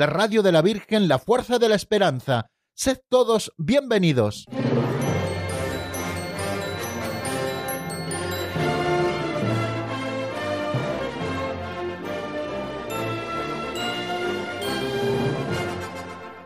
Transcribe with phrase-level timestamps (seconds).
[0.00, 2.46] la radio de la Virgen, la fuerza de la esperanza.
[2.74, 4.46] Sed todos bienvenidos.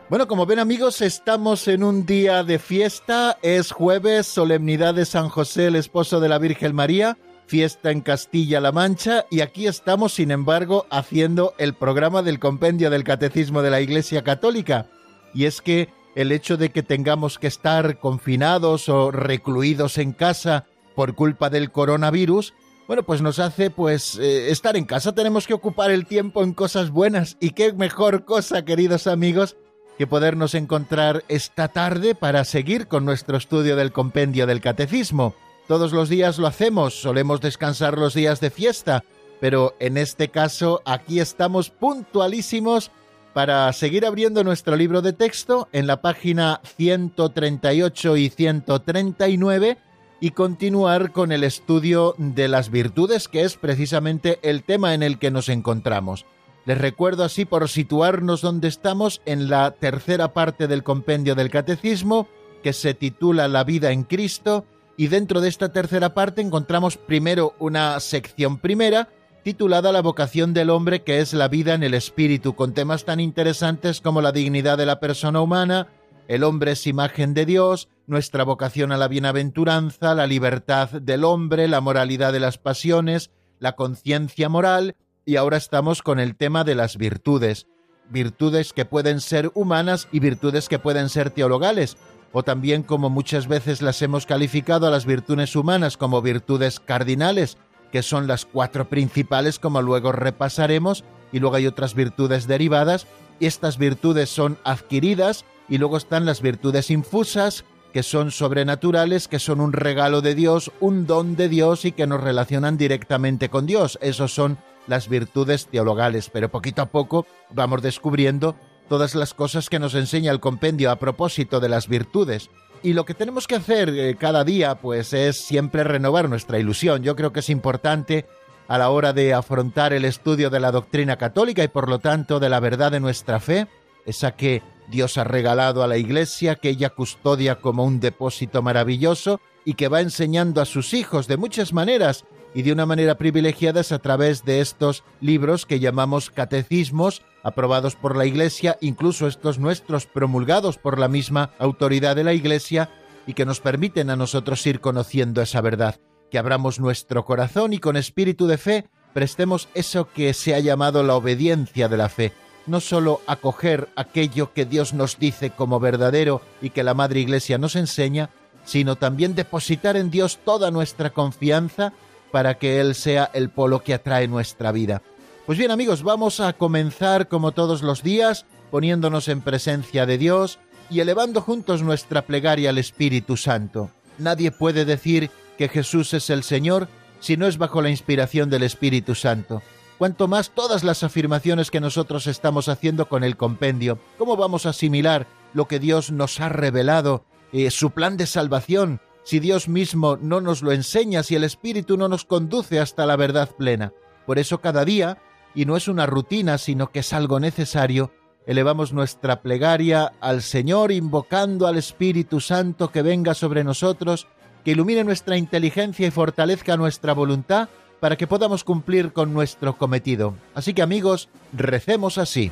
[0.09, 5.29] Bueno, como ven amigos, estamos en un día de fiesta, es jueves, solemnidad de San
[5.29, 7.19] José, el esposo de la Virgen María,
[7.55, 13.05] fiesta en Castilla-La Mancha, y aquí estamos, sin embargo, haciendo el programa del compendio del
[13.05, 14.89] Catecismo de la Iglesia Católica.
[15.33, 20.67] Y es que el hecho de que tengamos que estar confinados o recluidos en casa
[20.97, 22.55] por culpa del coronavirus,
[22.89, 26.55] bueno, pues nos hace pues eh, estar en casa, tenemos que ocupar el tiempo en
[26.55, 29.57] cosas buenas y qué mejor cosa, queridos amigos,
[29.97, 35.37] que podernos encontrar esta tarde para seguir con nuestro estudio del compendio del catecismo.
[35.67, 39.03] Todos los días lo hacemos, solemos descansar los días de fiesta,
[39.41, 42.91] pero en este caso aquí estamos puntualísimos
[43.33, 49.79] para seguir abriendo nuestro libro de texto en la página 138 y 139
[50.21, 55.19] y continuar con el estudio de las virtudes, que es precisamente el tema en el
[55.19, 56.27] que nos encontramos.
[56.67, 62.29] Les recuerdo así por situarnos donde estamos en la tercera parte del compendio del Catecismo,
[62.63, 64.65] que se titula La vida en Cristo,
[64.97, 69.09] y dentro de esta tercera parte encontramos primero una sección primera
[69.43, 73.21] titulada La vocación del hombre, que es la vida en el espíritu, con temas tan
[73.21, 75.89] interesantes como la dignidad de la persona humana,
[76.29, 81.69] el hombre es imagen de Dios, nuestra vocación a la bienaventuranza, la libertad del hombre,
[81.69, 84.97] la moralidad de las pasiones, la conciencia moral,
[85.27, 87.67] y ahora estamos con el tema de las virtudes,
[88.09, 91.99] virtudes que pueden ser humanas y virtudes que pueden ser teologales,
[92.35, 97.57] o también como muchas veces las hemos calificado a las virtudes humanas como virtudes cardinales,
[97.93, 103.07] que son las cuatro principales como luego repasaremos, y luego hay otras virtudes derivadas,
[103.39, 109.39] y estas virtudes son adquiridas, y luego están las virtudes infusas, que son sobrenaturales, que
[109.39, 113.67] son un regalo de Dios, un don de Dios y que nos relacionan directamente con
[113.67, 113.97] Dios.
[114.03, 114.59] Esos son
[114.89, 118.57] las virtudes teologales, pero poquito a poco vamos descubriendo
[118.89, 122.51] todas las cosas que nos enseña el compendio a propósito de las virtudes.
[122.83, 127.03] Y lo que tenemos que hacer eh, cada día, pues es siempre renovar nuestra ilusión.
[127.03, 128.27] Yo creo que es importante
[128.69, 132.41] a la hora de afrontar el estudio de la doctrina católica y por lo tanto
[132.41, 133.67] de la verdad de nuestra fe,
[134.07, 139.41] esa que Dios ha regalado a la Iglesia, que ella custodia como un depósito maravilloso
[139.65, 142.25] y que va enseñando a sus hijos de muchas maneras
[142.55, 147.95] y de una manera privilegiada es a través de estos libros que llamamos catecismos, aprobados
[147.95, 152.91] por la Iglesia, incluso estos nuestros promulgados por la misma autoridad de la Iglesia,
[153.27, 156.01] y que nos permiten a nosotros ir conociendo esa verdad,
[156.31, 161.03] que abramos nuestro corazón y con espíritu de fe prestemos eso que se ha llamado
[161.03, 162.33] la obediencia de la fe,
[162.67, 167.59] no sólo acoger aquello que Dios nos dice como verdadero y que la Madre Iglesia
[167.59, 168.31] nos enseña,
[168.65, 171.93] sino también depositar en Dios toda nuestra confianza
[172.33, 175.03] para que Él sea el polo que atrae nuestra vida.
[175.47, 180.59] Pues bien amigos, vamos a comenzar como todos los días, poniéndonos en presencia de Dios
[180.89, 183.91] y elevando juntos nuestra plegaria al Espíritu Santo.
[184.17, 186.89] Nadie puede decir que Jesús es el Señor
[187.21, 189.61] si no es bajo la inspiración del Espíritu Santo.
[189.99, 194.71] Cuanto más todas las afirmaciones que nosotros estamos haciendo con el compendio, ¿cómo vamos a
[194.71, 200.17] asimilar lo que Dios nos ha revelado, eh, su plan de salvación, si Dios mismo
[200.17, 203.93] no nos lo enseña, si el Espíritu no nos conduce hasta la verdad plena.
[204.27, 205.19] Por eso cada día,
[205.55, 208.13] y no es una rutina, sino que es algo necesario,
[208.47, 214.27] elevamos nuestra plegaria al Señor, invocando al Espíritu Santo que venga sobre nosotros,
[214.65, 217.69] que ilumine nuestra inteligencia y fortalezca nuestra voluntad
[218.01, 220.35] para que podamos cumplir con nuestro cometido.
[220.55, 222.51] Así que amigos, recemos así.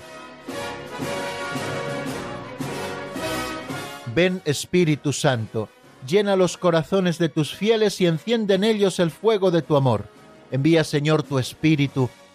[4.14, 5.68] Ven Espíritu Santo
[6.06, 10.06] llena los corazones de tus fieles y enciende en ellos el fuego de tu amor.
[10.50, 12.10] Envía, Señor, tu Espíritu,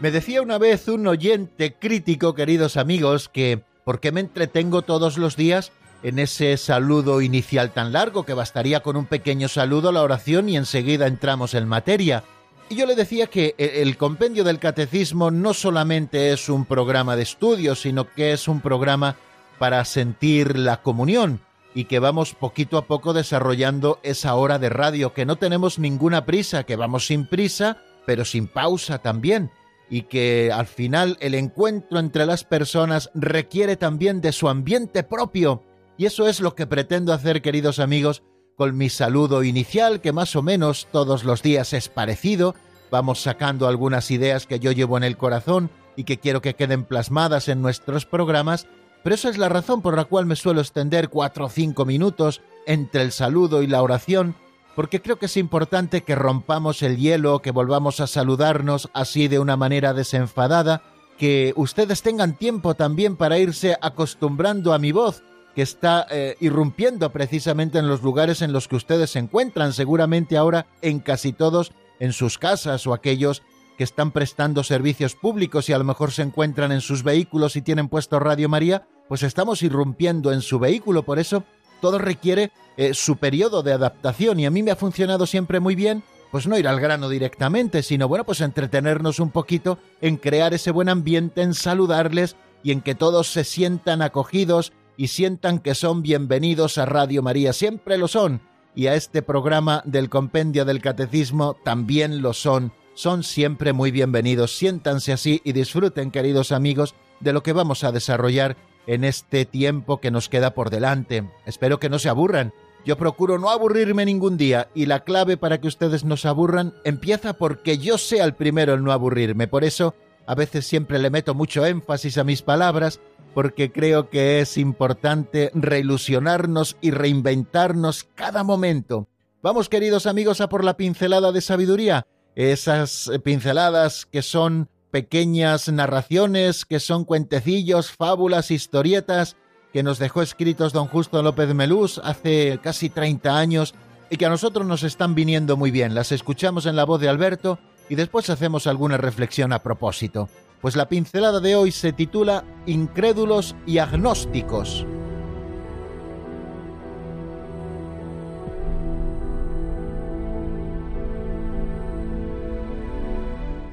[0.00, 5.18] Me decía una vez un oyente crítico, queridos amigos, que ¿por qué me entretengo todos
[5.18, 5.72] los días
[6.04, 10.48] en ese saludo inicial tan largo que bastaría con un pequeño saludo a la oración
[10.48, 12.22] y enseguida entramos en materia?
[12.68, 17.16] Y yo le decía que e, el compendio del catecismo no solamente es un programa
[17.16, 19.16] de estudio, sino que es un programa
[19.58, 21.40] para sentir la comunión
[21.74, 26.24] y que vamos poquito a poco desarrollando esa hora de radio, que no tenemos ninguna
[26.24, 29.50] prisa, que vamos sin prisa, pero sin pausa también
[29.90, 35.62] y que al final el encuentro entre las personas requiere también de su ambiente propio.
[35.96, 38.22] Y eso es lo que pretendo hacer, queridos amigos,
[38.56, 42.54] con mi saludo inicial, que más o menos todos los días es parecido.
[42.90, 46.84] Vamos sacando algunas ideas que yo llevo en el corazón y que quiero que queden
[46.84, 48.66] plasmadas en nuestros programas,
[49.02, 52.40] pero esa es la razón por la cual me suelo extender cuatro o cinco minutos
[52.66, 54.36] entre el saludo y la oración,
[54.78, 59.40] porque creo que es importante que rompamos el hielo, que volvamos a saludarnos así de
[59.40, 60.82] una manera desenfadada,
[61.18, 65.24] que ustedes tengan tiempo también para irse acostumbrando a mi voz,
[65.56, 70.36] que está eh, irrumpiendo precisamente en los lugares en los que ustedes se encuentran, seguramente
[70.36, 73.42] ahora en casi todos, en sus casas o aquellos
[73.78, 77.62] que están prestando servicios públicos y a lo mejor se encuentran en sus vehículos y
[77.62, 81.42] tienen puesto Radio María, pues estamos irrumpiendo en su vehículo, por eso
[81.80, 85.74] todo requiere eh, su periodo de adaptación y a mí me ha funcionado siempre muy
[85.74, 90.54] bien pues no ir al grano directamente, sino bueno, pues entretenernos un poquito en crear
[90.54, 95.74] ese buen ambiente, en saludarles y en que todos se sientan acogidos y sientan que
[95.74, 98.42] son bienvenidos a Radio María, siempre lo son,
[98.74, 104.56] y a este programa del Compendio del Catecismo también lo son, son siempre muy bienvenidos,
[104.56, 108.56] siéntanse así y disfruten, queridos amigos, de lo que vamos a desarrollar
[108.88, 111.30] en este tiempo que nos queda por delante.
[111.46, 112.52] Espero que no se aburran.
[112.86, 116.72] Yo procuro no aburrirme ningún día y la clave para que ustedes no se aburran
[116.84, 119.46] empieza porque yo sea el primero en no aburrirme.
[119.46, 119.94] Por eso
[120.26, 122.98] a veces siempre le meto mucho énfasis a mis palabras
[123.34, 129.06] porque creo que es importante reilusionarnos y reinventarnos cada momento.
[129.42, 136.64] Vamos queridos amigos a por la pincelada de sabiduría, esas pinceladas que son pequeñas narraciones
[136.64, 139.36] que son cuentecillos, fábulas, historietas
[139.72, 143.74] que nos dejó escritos don Justo López Melús hace casi 30 años
[144.10, 145.94] y que a nosotros nos están viniendo muy bien.
[145.94, 147.58] Las escuchamos en la voz de Alberto
[147.88, 150.28] y después hacemos alguna reflexión a propósito.
[150.60, 154.86] Pues la pincelada de hoy se titula Incrédulos y agnósticos.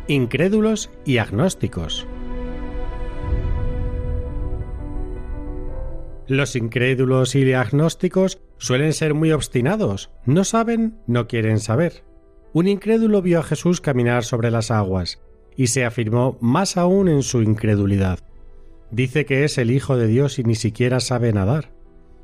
[0.08, 2.06] Incrédulos y agnósticos.
[6.28, 12.04] Los incrédulos y agnósticos suelen ser muy obstinados, no saben, no quieren saber.
[12.54, 15.22] Un incrédulo vio a Jesús caminar sobre las aguas
[15.56, 18.20] y se afirmó más aún en su incredulidad.
[18.92, 21.72] Dice que es el Hijo de Dios y ni siquiera sabe nadar.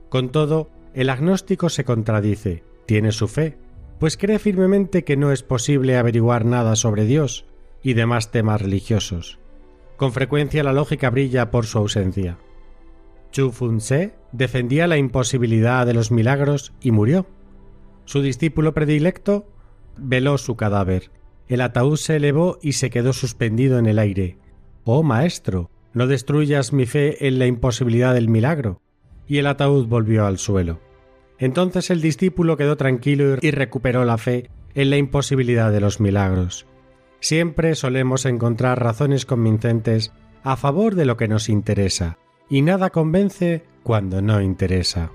[0.09, 3.57] Con todo, el agnóstico se contradice, tiene su fe,
[3.99, 7.45] pues cree firmemente que no es posible averiguar nada sobre Dios,
[7.83, 9.39] y demás temas religiosos.
[9.97, 12.37] Con frecuencia la lógica brilla por su ausencia.
[13.31, 17.27] Chu Fun-se defendía la imposibilidad de los milagros y murió.
[18.05, 19.47] Su discípulo predilecto
[19.97, 21.11] veló su cadáver.
[21.47, 24.37] El ataúd se elevó y se quedó suspendido en el aire.
[24.83, 28.81] Oh maestro, no destruyas mi fe en la imposibilidad del milagro.
[29.27, 30.79] Y el ataúd volvió al suelo.
[31.37, 36.65] Entonces el discípulo quedó tranquilo y recuperó la fe en la imposibilidad de los milagros
[37.21, 40.11] siempre solemos encontrar razones convincentes
[40.43, 42.17] a favor de lo que nos interesa,
[42.49, 45.11] y nada convence cuando no interesa.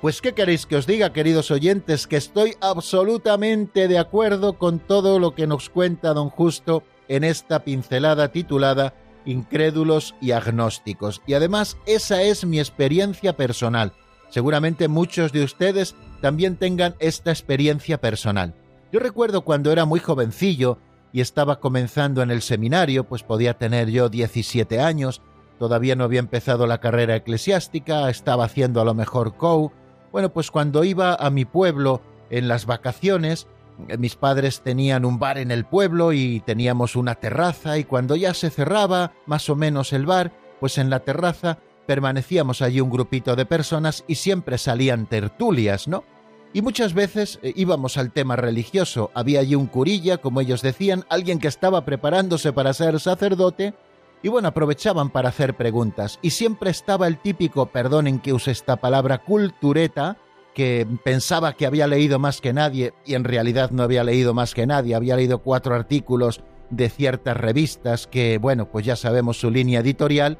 [0.00, 2.06] Pues ¿qué queréis que os diga, queridos oyentes?
[2.06, 7.64] Que estoy absolutamente de acuerdo con todo lo que nos cuenta don Justo en esta
[7.64, 11.20] pincelada titulada Incrédulos y agnósticos.
[11.26, 13.92] Y además esa es mi experiencia personal.
[14.30, 18.54] Seguramente muchos de ustedes también tengan esta experiencia personal.
[18.92, 20.78] Yo recuerdo cuando era muy jovencillo
[21.12, 25.22] y estaba comenzando en el seminario, pues podía tener yo 17 años,
[25.58, 29.72] todavía no había empezado la carrera eclesiástica, estaba haciendo a lo mejor COU.
[30.12, 33.46] Bueno, pues cuando iba a mi pueblo en las vacaciones,
[33.88, 38.16] eh, mis padres tenían un bar en el pueblo y teníamos una terraza y cuando
[38.16, 41.58] ya se cerraba más o menos el bar, pues en la terraza
[41.88, 46.04] permanecíamos allí un grupito de personas y siempre salían tertulias, ¿no?
[46.52, 49.10] Y muchas veces eh, íbamos al tema religioso.
[49.14, 53.74] Había allí un curilla, como ellos decían, alguien que estaba preparándose para ser sacerdote,
[54.22, 56.18] y bueno, aprovechaban para hacer preguntas.
[56.22, 60.18] Y siempre estaba el típico, perdonen que use esta palabra, cultureta,
[60.58, 64.54] porque pensaba que había leído más que nadie y en realidad no había leído más
[64.54, 69.52] que nadie, había leído cuatro artículos de ciertas revistas que, bueno, pues ya sabemos su
[69.52, 70.36] línea editorial,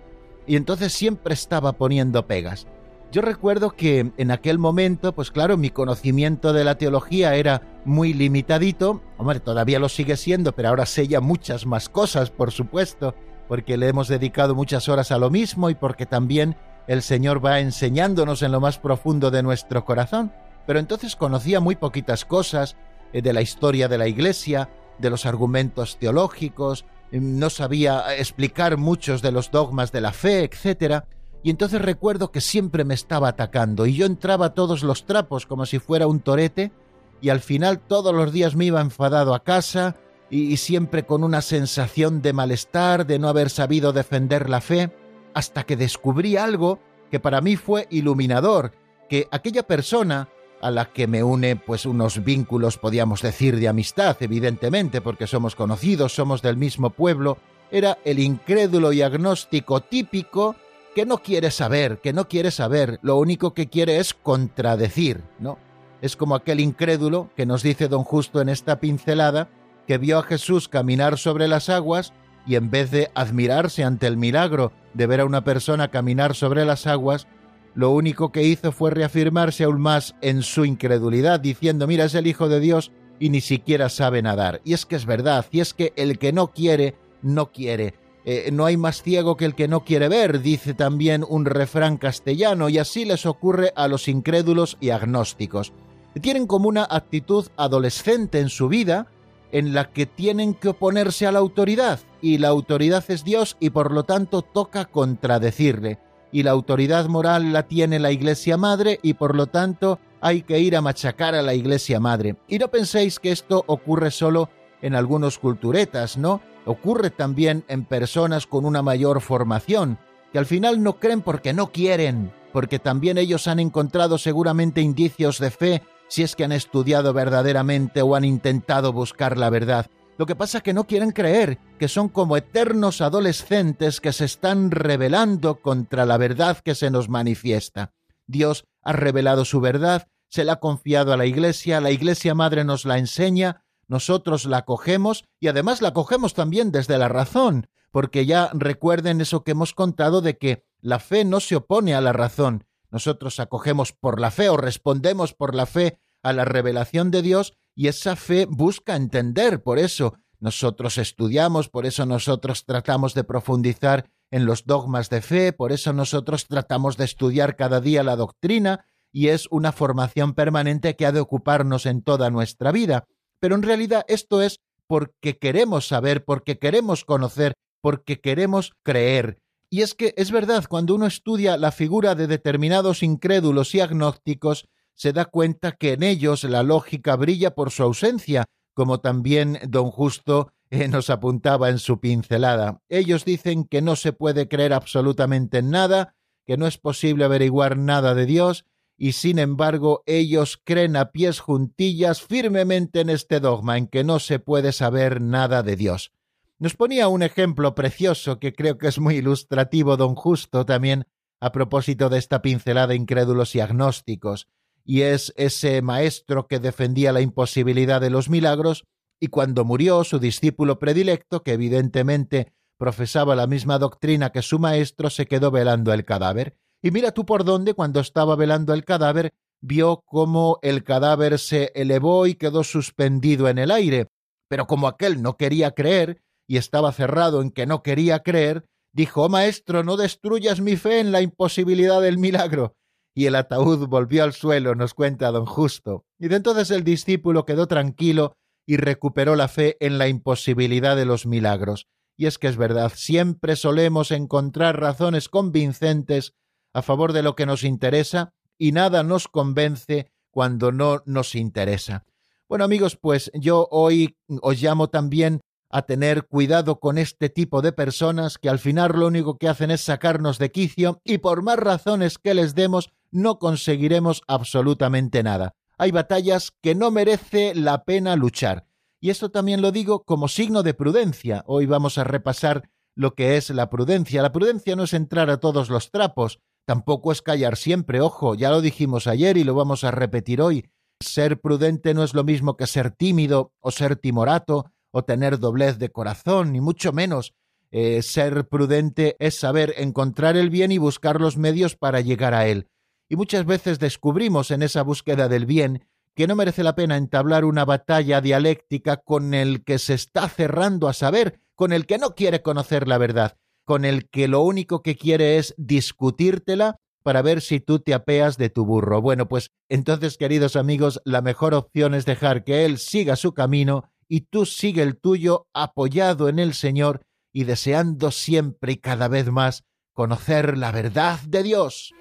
[0.48, 2.66] y entonces siempre estaba poniendo pegas.
[3.12, 8.12] Yo recuerdo que en aquel momento, pues claro, mi conocimiento de la teología era muy
[8.12, 13.14] limitadito, hombre, todavía lo sigue siendo, pero ahora sé ya muchas más cosas, por supuesto,
[13.46, 17.60] porque le hemos dedicado muchas horas a lo mismo y porque también el Señor va
[17.60, 20.32] enseñándonos en lo más profundo de nuestro corazón.
[20.66, 22.76] Pero entonces conocía muy poquitas cosas
[23.14, 29.22] eh, de la historia de la Iglesia, de los argumentos teológicos, no sabía explicar muchos
[29.22, 31.04] de los dogmas de la fe, etc.
[31.42, 35.66] Y entonces recuerdo que siempre me estaba atacando y yo entraba todos los trapos como
[35.66, 36.72] si fuera un torete
[37.20, 39.96] y al final todos los días me iba enfadado a casa
[40.30, 44.90] y, siempre con una sensación de malestar, de no haber sabido defender la fe,
[45.32, 48.72] hasta que descubrí algo que para mí fue iluminador,
[49.08, 50.28] que aquella persona
[50.60, 55.54] a la que me une pues unos vínculos, podíamos decir, de amistad, evidentemente, porque somos
[55.54, 57.38] conocidos, somos del mismo pueblo,
[57.70, 60.56] era el incrédulo y agnóstico típico
[60.94, 65.58] que no quiere saber, que no quiere saber, lo único que quiere es contradecir, ¿no?
[66.00, 69.48] Es como aquel incrédulo que nos dice don Justo en esta pincelada,
[69.86, 72.12] que vio a Jesús caminar sobre las aguas
[72.46, 76.64] y en vez de admirarse ante el milagro de ver a una persona caminar sobre
[76.64, 77.26] las aguas,
[77.74, 82.26] lo único que hizo fue reafirmarse aún más en su incredulidad, diciendo, mira, es el
[82.26, 84.60] Hijo de Dios y ni siquiera sabe nadar.
[84.64, 87.94] Y es que es verdad, y es que el que no quiere, no quiere.
[88.24, 91.96] Eh, no hay más ciego que el que no quiere ver, dice también un refrán
[91.96, 95.72] castellano, y así les ocurre a los incrédulos y agnósticos.
[96.20, 99.06] Tienen como una actitud adolescente en su vida,
[99.50, 103.70] en la que tienen que oponerse a la autoridad, y la autoridad es Dios y
[103.70, 105.98] por lo tanto toca contradecirle
[106.32, 110.58] y la autoridad moral la tiene la Iglesia Madre y por lo tanto hay que
[110.58, 112.36] ir a machacar a la Iglesia Madre.
[112.48, 114.50] Y no penséis que esto ocurre solo
[114.82, 116.40] en algunos culturetas, ¿no?
[116.64, 119.98] Ocurre también en personas con una mayor formación,
[120.32, 125.38] que al final no creen porque no quieren, porque también ellos han encontrado seguramente indicios
[125.38, 129.86] de fe si es que han estudiado verdaderamente o han intentado buscar la verdad.
[130.18, 134.24] Lo que pasa es que no quieren creer, que son como eternos adolescentes que se
[134.24, 137.94] están rebelando contra la verdad que se nos manifiesta.
[138.26, 142.64] Dios ha revelado su verdad, se la ha confiado a la Iglesia, la Iglesia Madre
[142.64, 148.26] nos la enseña, nosotros la cogemos y además la cogemos también desde la razón, porque
[148.26, 152.12] ya recuerden eso que hemos contado de que la fe no se opone a la
[152.12, 152.64] razón.
[152.90, 157.54] Nosotros acogemos por la fe o respondemos por la fe a la revelación de Dios
[157.78, 164.10] y esa fe busca entender, por eso nosotros estudiamos, por eso nosotros tratamos de profundizar
[164.32, 168.84] en los dogmas de fe, por eso nosotros tratamos de estudiar cada día la doctrina,
[169.12, 173.04] y es una formación permanente que ha de ocuparnos en toda nuestra vida.
[173.38, 174.58] Pero en realidad esto es
[174.88, 179.38] porque queremos saber, porque queremos conocer, porque queremos creer.
[179.70, 184.66] Y es que es verdad, cuando uno estudia la figura de determinados incrédulos y agnósticos,
[184.98, 189.92] se da cuenta que en ellos la lógica brilla por su ausencia, como también don
[189.92, 192.82] Justo eh, nos apuntaba en su pincelada.
[192.88, 197.76] Ellos dicen que no se puede creer absolutamente en nada, que no es posible averiguar
[197.76, 198.64] nada de Dios,
[198.96, 204.18] y sin embargo ellos creen a pies juntillas firmemente en este dogma, en que no
[204.18, 206.10] se puede saber nada de Dios.
[206.58, 211.06] Nos ponía un ejemplo precioso que creo que es muy ilustrativo don Justo también
[211.38, 214.48] a propósito de esta pincelada incrédulos y agnósticos
[214.88, 218.84] y es ese maestro que defendía la imposibilidad de los milagros,
[219.20, 225.10] y cuando murió su discípulo predilecto, que evidentemente profesaba la misma doctrina que su maestro,
[225.10, 226.56] se quedó velando el cadáver.
[226.82, 231.70] Y mira tú por dónde, cuando estaba velando el cadáver, vio cómo el cadáver se
[231.74, 234.08] elevó y quedó suspendido en el aire.
[234.48, 238.64] Pero como aquel no quería creer, y estaba cerrado en que no quería creer,
[238.94, 242.77] dijo, oh, maestro, no destruyas mi fe en la imposibilidad del milagro
[243.18, 246.04] y el ataúd volvió al suelo, nos cuenta don Justo.
[246.20, 251.04] Y de entonces el discípulo quedó tranquilo y recuperó la fe en la imposibilidad de
[251.04, 251.88] los milagros.
[252.16, 256.34] Y es que es verdad, siempre solemos encontrar razones convincentes
[256.72, 262.04] a favor de lo que nos interesa y nada nos convence cuando no nos interesa.
[262.48, 267.72] Bueno amigos, pues yo hoy os llamo también a tener cuidado con este tipo de
[267.72, 271.58] personas que al final lo único que hacen es sacarnos de quicio y por más
[271.58, 275.54] razones que les demos no conseguiremos absolutamente nada.
[275.76, 278.66] Hay batallas que no merece la pena luchar.
[279.00, 281.44] Y esto también lo digo como signo de prudencia.
[281.46, 284.22] Hoy vamos a repasar lo que es la prudencia.
[284.22, 288.50] La prudencia no es entrar a todos los trapos, tampoco es callar siempre, ojo, ya
[288.50, 290.68] lo dijimos ayer y lo vamos a repetir hoy.
[291.00, 295.78] Ser prudente no es lo mismo que ser tímido o ser timorato o tener doblez
[295.78, 297.34] de corazón, ni mucho menos.
[297.70, 302.46] Eh, ser prudente es saber encontrar el bien y buscar los medios para llegar a
[302.46, 302.68] él.
[303.08, 307.44] Y muchas veces descubrimos en esa búsqueda del bien que no merece la pena entablar
[307.44, 312.14] una batalla dialéctica con el que se está cerrando a saber, con el que no
[312.14, 317.40] quiere conocer la verdad, con el que lo único que quiere es discutírtela para ver
[317.40, 319.00] si tú te apeas de tu burro.
[319.00, 323.88] Bueno, pues entonces, queridos amigos, la mejor opción es dejar que él siga su camino
[324.08, 329.30] y tú sigue el tuyo apoyado en el Señor y deseando siempre y cada vez
[329.30, 331.92] más conocer la verdad de Dios.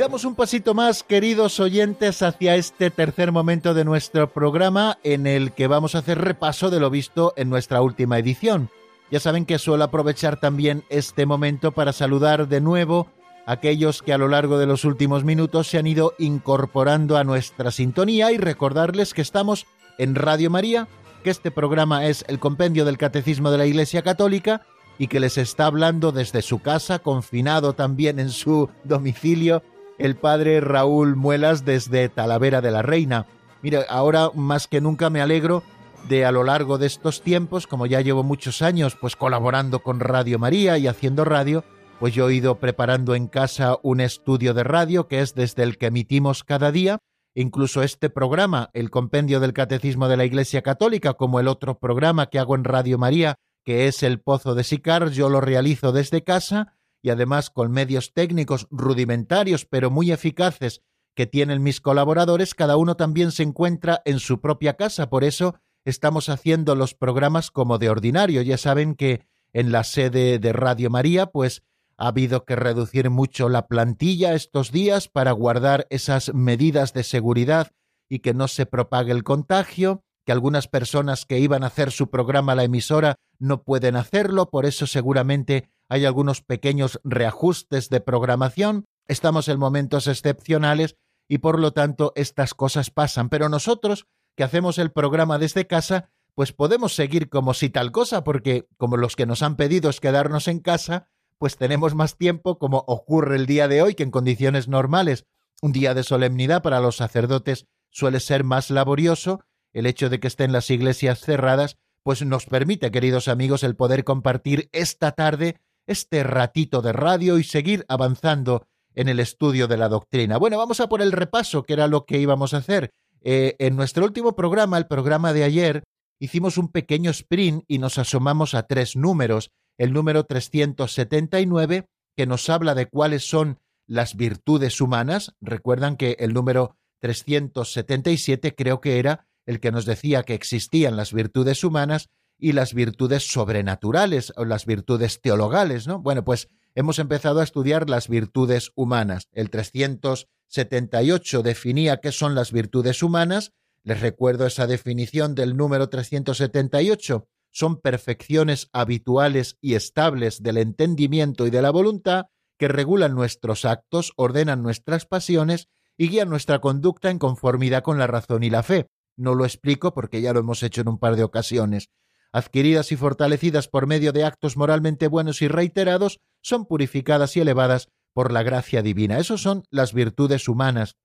[0.00, 5.52] Damos un pasito más, queridos oyentes, hacia este tercer momento de nuestro programa en el
[5.52, 8.70] que vamos a hacer repaso de lo visto en nuestra última edición.
[9.10, 13.08] Ya saben que suelo aprovechar también este momento para saludar de nuevo
[13.44, 17.24] a aquellos que a lo largo de los últimos minutos se han ido incorporando a
[17.24, 19.66] nuestra sintonía y recordarles que estamos
[19.98, 20.88] en Radio María,
[21.22, 24.62] que este programa es el compendio del Catecismo de la Iglesia Católica
[24.96, 29.62] y que les está hablando desde su casa, confinado también en su domicilio
[30.00, 33.26] el padre Raúl Muelas desde Talavera de la Reina.
[33.62, 35.62] Mira, ahora más que nunca me alegro
[36.08, 40.00] de a lo largo de estos tiempos, como ya llevo muchos años pues colaborando con
[40.00, 41.64] Radio María y haciendo radio,
[41.98, 45.76] pues yo he ido preparando en casa un estudio de radio que es desde el
[45.76, 46.98] que emitimos cada día,
[47.34, 52.26] incluso este programa, el compendio del Catecismo de la Iglesia Católica, como el otro programa
[52.26, 53.36] que hago en Radio María,
[53.66, 58.12] que es el Pozo de Sicar, yo lo realizo desde casa y además con medios
[58.12, 60.82] técnicos rudimentarios pero muy eficaces
[61.14, 65.10] que tienen mis colaboradores, cada uno también se encuentra en su propia casa.
[65.10, 68.42] Por eso estamos haciendo los programas como de ordinario.
[68.42, 71.62] Ya saben que en la sede de Radio María, pues
[71.96, 77.72] ha habido que reducir mucho la plantilla estos días para guardar esas medidas de seguridad
[78.08, 82.08] y que no se propague el contagio, que algunas personas que iban a hacer su
[82.08, 88.00] programa a la emisora no pueden hacerlo, por eso seguramente hay algunos pequeños reajustes de
[88.00, 90.96] programación, estamos en momentos excepcionales
[91.28, 96.10] y por lo tanto estas cosas pasan, pero nosotros que hacemos el programa desde casa,
[96.36, 99.98] pues podemos seguir como si tal cosa, porque como los que nos han pedido es
[99.98, 104.12] quedarnos en casa, pues tenemos más tiempo, como ocurre el día de hoy, que en
[104.12, 105.26] condiciones normales,
[105.60, 109.40] un día de solemnidad para los sacerdotes suele ser más laborioso,
[109.72, 114.04] el hecho de que estén las iglesias cerradas, pues nos permite, queridos amigos, el poder
[114.04, 119.88] compartir esta tarde este ratito de radio y seguir avanzando en el estudio de la
[119.88, 120.38] doctrina.
[120.38, 122.92] Bueno, vamos a por el repaso, que era lo que íbamos a hacer.
[123.22, 125.84] Eh, en nuestro último programa, el programa de ayer,
[126.18, 129.50] hicimos un pequeño sprint y nos asomamos a tres números.
[129.78, 135.34] El número 379, que nos habla de cuáles son las virtudes humanas.
[135.40, 141.12] Recuerdan que el número 377 creo que era el que nos decía que existían las
[141.12, 142.08] virtudes humanas
[142.40, 146.00] y las virtudes sobrenaturales o las virtudes teologales, ¿no?
[146.00, 149.28] Bueno, pues hemos empezado a estudiar las virtudes humanas.
[149.32, 153.52] El 378 definía qué son las virtudes humanas.
[153.82, 157.28] Les recuerdo esa definición del número 378.
[157.50, 162.26] Son perfecciones habituales y estables del entendimiento y de la voluntad
[162.58, 168.06] que regulan nuestros actos, ordenan nuestras pasiones y guían nuestra conducta en conformidad con la
[168.06, 168.88] razón y la fe.
[169.16, 171.88] No lo explico porque ya lo hemos hecho en un par de ocasiones
[172.32, 177.88] adquiridas y fortalecidas por medio de actos moralmente buenos y reiterados, son purificadas y elevadas
[178.12, 179.18] por la gracia divina.
[179.18, 180.96] Esos son las virtudes humanas.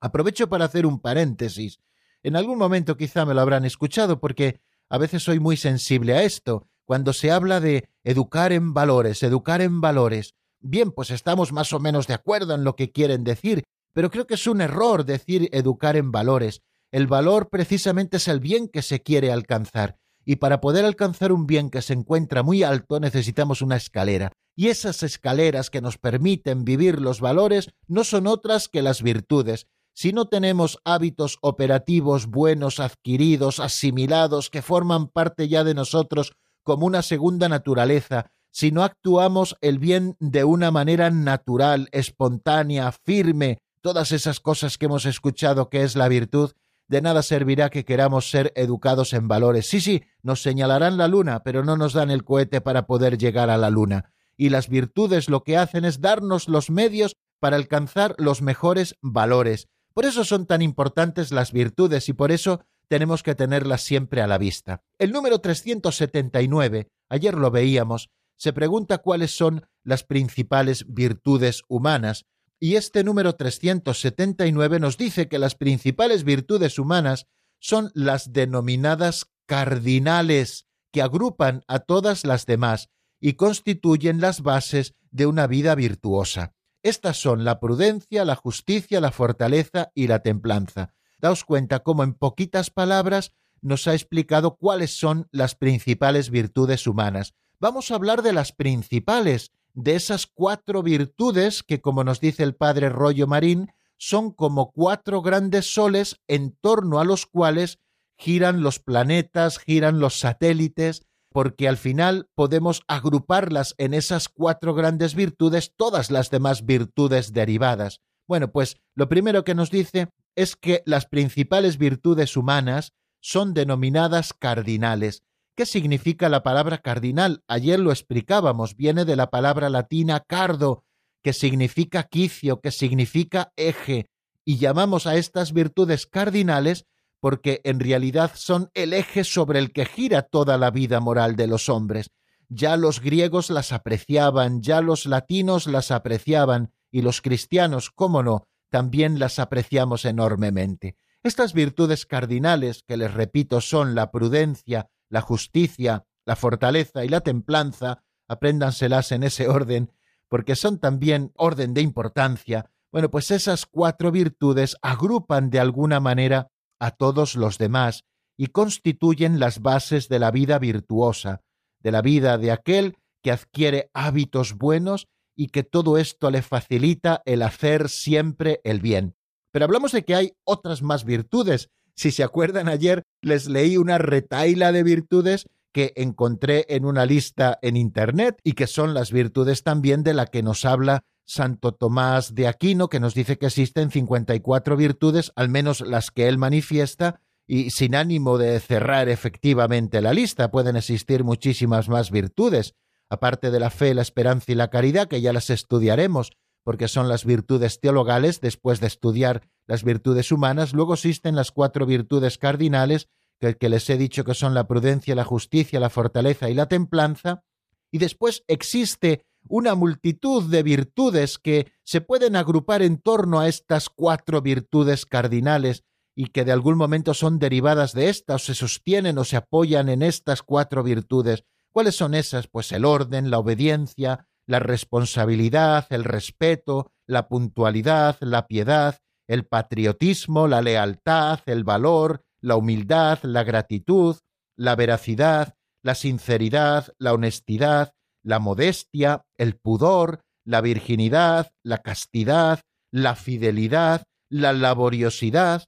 [0.00, 1.78] Aprovecho para hacer un paréntesis.
[2.22, 6.22] En algún momento quizá me lo habrán escuchado porque a veces soy muy sensible a
[6.22, 6.68] esto.
[6.84, 11.80] Cuando se habla de educar en valores, educar en valores, bien, pues estamos más o
[11.80, 15.48] menos de acuerdo en lo que quieren decir, pero creo que es un error decir
[15.52, 16.62] educar en valores.
[16.90, 21.46] El valor precisamente es el bien que se quiere alcanzar y para poder alcanzar un
[21.46, 24.32] bien que se encuentra muy alto necesitamos una escalera.
[24.54, 29.66] Y esas escaleras que nos permiten vivir los valores no son otras que las virtudes.
[29.94, 36.32] Si no tenemos hábitos operativos buenos, adquiridos, asimilados, que forman parte ya de nosotros
[36.62, 43.58] como una segunda naturaleza, si no actuamos el bien de una manera natural, espontánea, firme,
[43.80, 46.52] todas esas cosas que hemos escuchado que es la virtud,
[46.92, 49.66] de nada servirá que queramos ser educados en valores.
[49.66, 53.48] Sí, sí, nos señalarán la luna, pero no nos dan el cohete para poder llegar
[53.48, 54.12] a la luna.
[54.36, 59.68] Y las virtudes lo que hacen es darnos los medios para alcanzar los mejores valores.
[59.94, 64.26] Por eso son tan importantes las virtudes y por eso tenemos que tenerlas siempre a
[64.26, 64.82] la vista.
[64.98, 72.26] El número 379, ayer lo veíamos, se pregunta cuáles son las principales virtudes humanas,
[72.62, 77.26] y este número 379 nos dice que las principales virtudes humanas
[77.58, 85.26] son las denominadas cardinales, que agrupan a todas las demás y constituyen las bases de
[85.26, 86.54] una vida virtuosa.
[86.84, 90.94] Estas son la prudencia, la justicia, la fortaleza y la templanza.
[91.18, 97.34] Daos cuenta cómo en poquitas palabras nos ha explicado cuáles son las principales virtudes humanas.
[97.58, 102.54] Vamos a hablar de las principales, de esas cuatro virtudes que, como nos dice el
[102.54, 107.78] padre Rollo Marín, son como cuatro grandes soles en torno a los cuales
[108.18, 115.14] giran los planetas, giran los satélites, porque al final podemos agruparlas en esas cuatro grandes
[115.14, 118.00] virtudes todas las demás virtudes derivadas.
[118.28, 124.32] Bueno, pues lo primero que nos dice es que las principales virtudes humanas son denominadas
[124.32, 125.22] cardinales,
[125.54, 127.42] ¿Qué significa la palabra cardinal?
[127.46, 130.84] Ayer lo explicábamos, viene de la palabra latina cardo,
[131.22, 134.08] que significa quicio, que significa eje,
[134.44, 136.86] y llamamos a estas virtudes cardinales
[137.20, 141.46] porque en realidad son el eje sobre el que gira toda la vida moral de
[141.46, 142.10] los hombres.
[142.48, 148.48] Ya los griegos las apreciaban, ya los latinos las apreciaban, y los cristianos, cómo no,
[148.70, 150.96] también las apreciamos enormemente.
[151.22, 157.20] Estas virtudes cardinales, que les repito son la prudencia, la justicia, la fortaleza y la
[157.20, 159.92] templanza, apréndanselas en ese orden,
[160.28, 166.48] porque son también orden de importancia, bueno, pues esas cuatro virtudes agrupan de alguna manera
[166.78, 168.04] a todos los demás
[168.38, 171.42] y constituyen las bases de la vida virtuosa,
[171.80, 177.20] de la vida de aquel que adquiere hábitos buenos y que todo esto le facilita
[177.26, 179.14] el hacer siempre el bien.
[179.50, 183.98] Pero hablamos de que hay otras más virtudes si se acuerdan ayer, les leí una
[183.98, 189.62] retaila de virtudes que encontré en una lista en Internet y que son las virtudes
[189.62, 193.90] también de la que nos habla Santo Tomás de Aquino, que nos dice que existen
[193.90, 200.12] 54 virtudes, al menos las que él manifiesta, y sin ánimo de cerrar efectivamente la
[200.12, 202.74] lista, pueden existir muchísimas más virtudes,
[203.08, 206.32] aparte de la fe, la esperanza y la caridad, que ya las estudiaremos,
[206.64, 210.72] porque son las virtudes teologales después de estudiar las virtudes humanas.
[210.72, 215.14] Luego existen las cuatro virtudes cardinales, que, que les he dicho que son la prudencia,
[215.14, 217.44] la justicia, la fortaleza y la templanza.
[217.90, 223.88] Y después existe una multitud de virtudes que se pueden agrupar en torno a estas
[223.88, 229.18] cuatro virtudes cardinales y que de algún momento son derivadas de estas o se sostienen
[229.18, 231.44] o se apoyan en estas cuatro virtudes.
[231.70, 232.48] ¿Cuáles son esas?
[232.48, 238.98] Pues el orden, la obediencia, la responsabilidad, el respeto, la puntualidad, la piedad,
[239.28, 244.16] el patriotismo, la lealtad, el valor, la humildad, la gratitud,
[244.56, 253.14] la veracidad, la sinceridad, la honestidad, la modestia, el pudor, la virginidad, la castidad, la
[253.14, 255.64] fidelidad, la laboriosidad,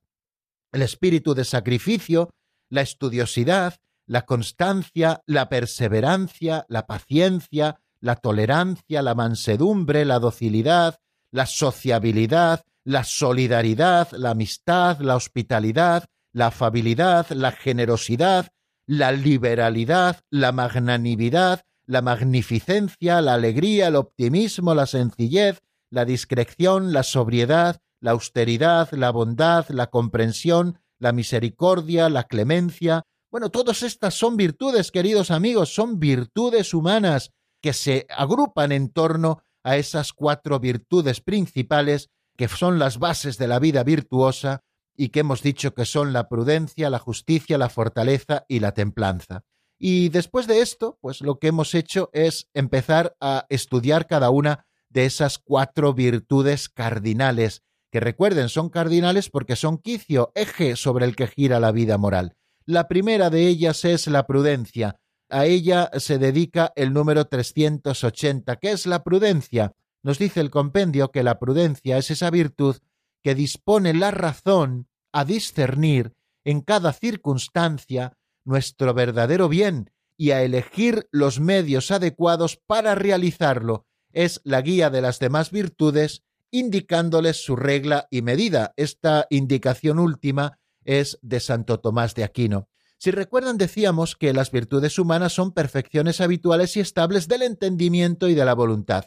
[0.73, 2.31] el espíritu de sacrificio,
[2.69, 10.99] la estudiosidad, la constancia, la perseverancia, la paciencia, la tolerancia, la mansedumbre, la docilidad,
[11.31, 18.49] la sociabilidad, la solidaridad, la amistad, la hospitalidad, la afabilidad, la generosidad,
[18.87, 27.03] la liberalidad, la magnanimidad, la magnificencia, la alegría, el optimismo, la sencillez, la discreción, la
[27.03, 33.05] sobriedad, la austeridad, la bondad, la comprensión, la misericordia, la clemencia.
[33.31, 39.43] Bueno, todas estas son virtudes, queridos amigos, son virtudes humanas que se agrupan en torno
[39.63, 44.63] a esas cuatro virtudes principales que son las bases de la vida virtuosa
[44.97, 49.45] y que hemos dicho que son la prudencia, la justicia, la fortaleza y la templanza.
[49.79, 54.67] Y después de esto, pues lo que hemos hecho es empezar a estudiar cada una
[54.89, 61.17] de esas cuatro virtudes cardinales, que recuerden son cardinales porque son quicio, eje sobre el
[61.17, 62.37] que gira la vida moral.
[62.65, 65.01] La primera de ellas es la prudencia,
[65.35, 69.73] a ella se dedica el número 380, que es la prudencia.
[70.05, 72.77] Nos dice el compendio que la prudencia es esa virtud
[73.23, 76.13] que dispone la razón a discernir
[76.45, 78.13] en cada circunstancia
[78.45, 83.87] nuestro verdadero bien y a elegir los medios adecuados para realizarlo.
[84.13, 88.75] Es la guía de las demás virtudes, indicándoles su regla y medida.
[88.77, 92.69] Esta indicación última es de Santo Tomás de Aquino.
[92.99, 98.35] Si recuerdan, decíamos que las virtudes humanas son perfecciones habituales y estables del entendimiento y
[98.35, 99.07] de la voluntad.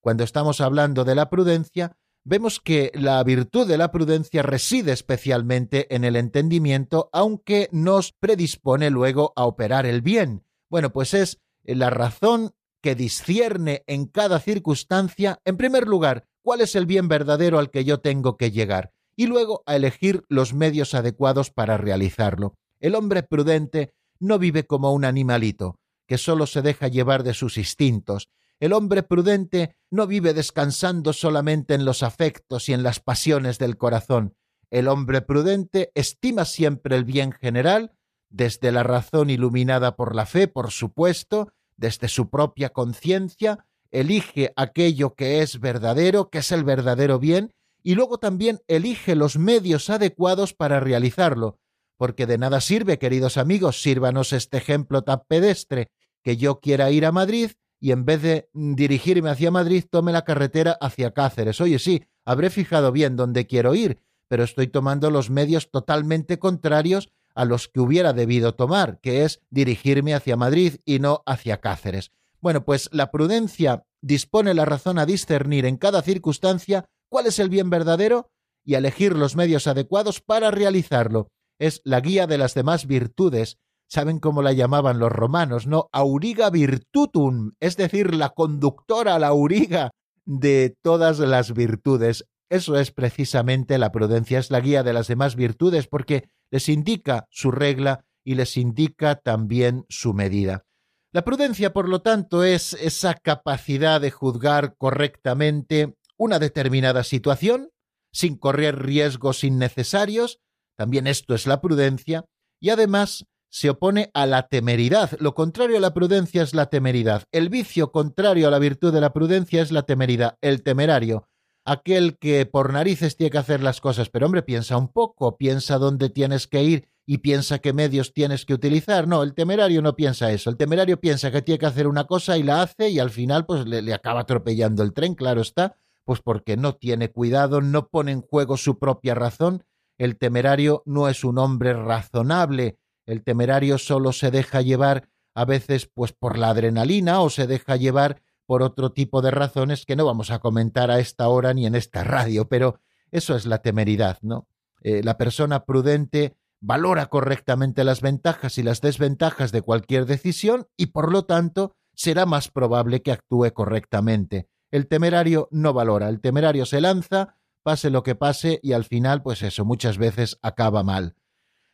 [0.00, 5.94] Cuando estamos hablando de la prudencia, vemos que la virtud de la prudencia reside especialmente
[5.94, 10.44] en el entendimiento, aunque nos predispone luego a operar el bien.
[10.68, 16.76] Bueno, pues es la razón que discierne en cada circunstancia, en primer lugar, cuál es
[16.76, 20.94] el bien verdadero al que yo tengo que llegar, y luego a elegir los medios
[20.94, 22.54] adecuados para realizarlo.
[22.78, 27.58] El hombre prudente no vive como un animalito, que solo se deja llevar de sus
[27.58, 28.28] instintos.
[28.60, 33.76] El hombre prudente no vive descansando solamente en los afectos y en las pasiones del
[33.76, 34.34] corazón.
[34.70, 37.92] El hombre prudente estima siempre el bien general,
[38.30, 45.14] desde la razón iluminada por la fe, por supuesto, desde su propia conciencia, elige aquello
[45.14, 50.52] que es verdadero, que es el verdadero bien, y luego también elige los medios adecuados
[50.52, 51.58] para realizarlo,
[51.96, 55.90] porque de nada sirve, queridos amigos, sírvanos este ejemplo tan pedestre,
[56.22, 60.24] que yo quiera ir a Madrid y en vez de dirigirme hacia Madrid tome la
[60.24, 61.60] carretera hacia Cáceres.
[61.60, 67.10] Oye, sí, habré fijado bien dónde quiero ir, pero estoy tomando los medios totalmente contrarios
[67.34, 72.10] a los que hubiera debido tomar, que es dirigirme hacia Madrid y no hacia Cáceres.
[72.40, 77.48] Bueno, pues la prudencia dispone la razón a discernir en cada circunstancia cuál es el
[77.48, 78.30] bien verdadero
[78.64, 81.28] y a elegir los medios adecuados para realizarlo.
[81.58, 83.58] Es la guía de las demás virtudes.
[83.88, 85.88] ¿Saben cómo la llamaban los romanos, no?
[85.92, 89.90] Auriga virtutum, es decir, la conductora, la auriga
[90.26, 92.26] de todas las virtudes.
[92.50, 97.26] Eso es precisamente la prudencia, es la guía de las demás virtudes, porque les indica
[97.30, 100.64] su regla y les indica también su medida.
[101.10, 107.70] La prudencia, por lo tanto, es esa capacidad de juzgar correctamente una determinada situación,
[108.12, 110.40] sin correr riesgos innecesarios,
[110.76, 112.26] también esto es la prudencia,
[112.60, 115.12] y además se opone a la temeridad.
[115.20, 117.24] Lo contrario a la prudencia es la temeridad.
[117.32, 121.28] El vicio contrario a la virtud de la prudencia es la temeridad, el temerario
[121.68, 125.76] aquel que por narices tiene que hacer las cosas, pero hombre, piensa un poco, piensa
[125.76, 129.06] dónde tienes que ir y piensa qué medios tienes que utilizar.
[129.06, 130.48] No, el temerario no piensa eso.
[130.48, 133.44] El temerario piensa que tiene que hacer una cosa y la hace y al final
[133.44, 137.88] pues le, le acaba atropellando el tren, claro está, pues porque no tiene cuidado, no
[137.88, 139.64] pone en juego su propia razón.
[139.98, 142.78] El temerario no es un hombre razonable.
[143.08, 147.76] El temerario solo se deja llevar a veces pues por la adrenalina o se deja
[147.76, 151.64] llevar por otro tipo de razones que no vamos a comentar a esta hora ni
[151.64, 154.46] en esta radio, pero eso es la temeridad, ¿no?
[154.82, 160.86] Eh, la persona prudente valora correctamente las ventajas y las desventajas de cualquier decisión y
[160.86, 164.50] por lo tanto será más probable que actúe correctamente.
[164.70, 169.22] El temerario no valora, el temerario se lanza, pase lo que pase y al final,
[169.22, 171.14] pues eso, muchas veces acaba mal.